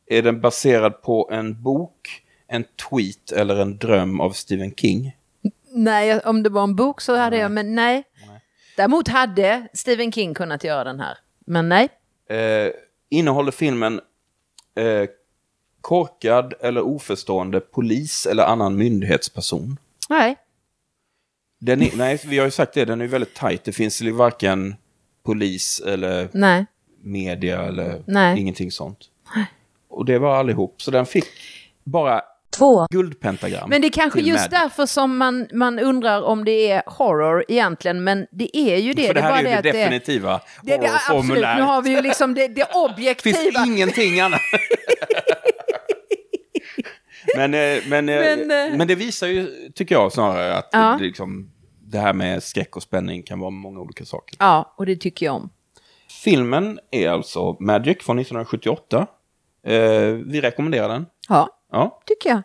[0.05, 5.17] Är den baserad på en bok, en tweet eller en dröm av Stephen King?
[5.71, 8.03] Nej, om det var en bok så hade jag, men nej.
[8.77, 11.17] Däremot hade Stephen King kunnat göra den här.
[11.45, 11.89] Men nej.
[12.29, 12.71] Eh,
[13.09, 14.01] innehåller filmen
[14.75, 15.09] eh,
[15.81, 19.77] korkad eller oförstående polis eller annan myndighetsperson?
[20.09, 20.35] Nej.
[21.67, 23.63] Är, nej, vi har ju sagt det, den är väldigt tajt.
[23.63, 24.75] Det finns ju varken
[25.23, 26.65] polis eller Nej.
[27.03, 28.39] Media eller Nej.
[28.39, 28.99] ingenting sånt.
[29.89, 31.25] Och det var allihop, så den fick
[31.83, 32.21] bara
[32.57, 32.87] Två.
[32.89, 33.69] guldpentagram.
[33.69, 34.49] Men det är kanske just Magic.
[34.61, 39.07] därför som man, man undrar om det är horror egentligen, men det är ju det.
[39.07, 41.81] För det är här bara är ju det det- definitiva Det, det, absolut, nu har
[41.81, 43.37] vi ju liksom det, det Det objektiva.
[43.37, 44.39] finns ingenting annat.
[47.35, 48.39] men, eh, men, eh, Men,
[48.71, 50.95] eh, men det visar ju, tycker jag snarare, att Ja.
[50.99, 51.51] det, liksom,
[51.85, 54.35] det här med skräck och spänning kan vara många olika saker.
[54.39, 55.49] Ja, och det tycker jag om.
[56.23, 59.07] Filmen är alltså Magic från 1978.
[59.65, 59.73] Eh,
[60.25, 61.05] vi rekommenderar den.
[61.29, 62.01] Ja, Ja.
[62.05, 62.41] tycker jag.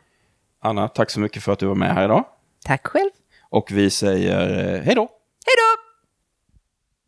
[0.62, 2.24] Anna, tack så mycket för att du var med här idag.
[2.64, 3.10] Tack själv.
[3.50, 5.00] Och vi säger eh, hej då!
[5.46, 5.87] Hej då!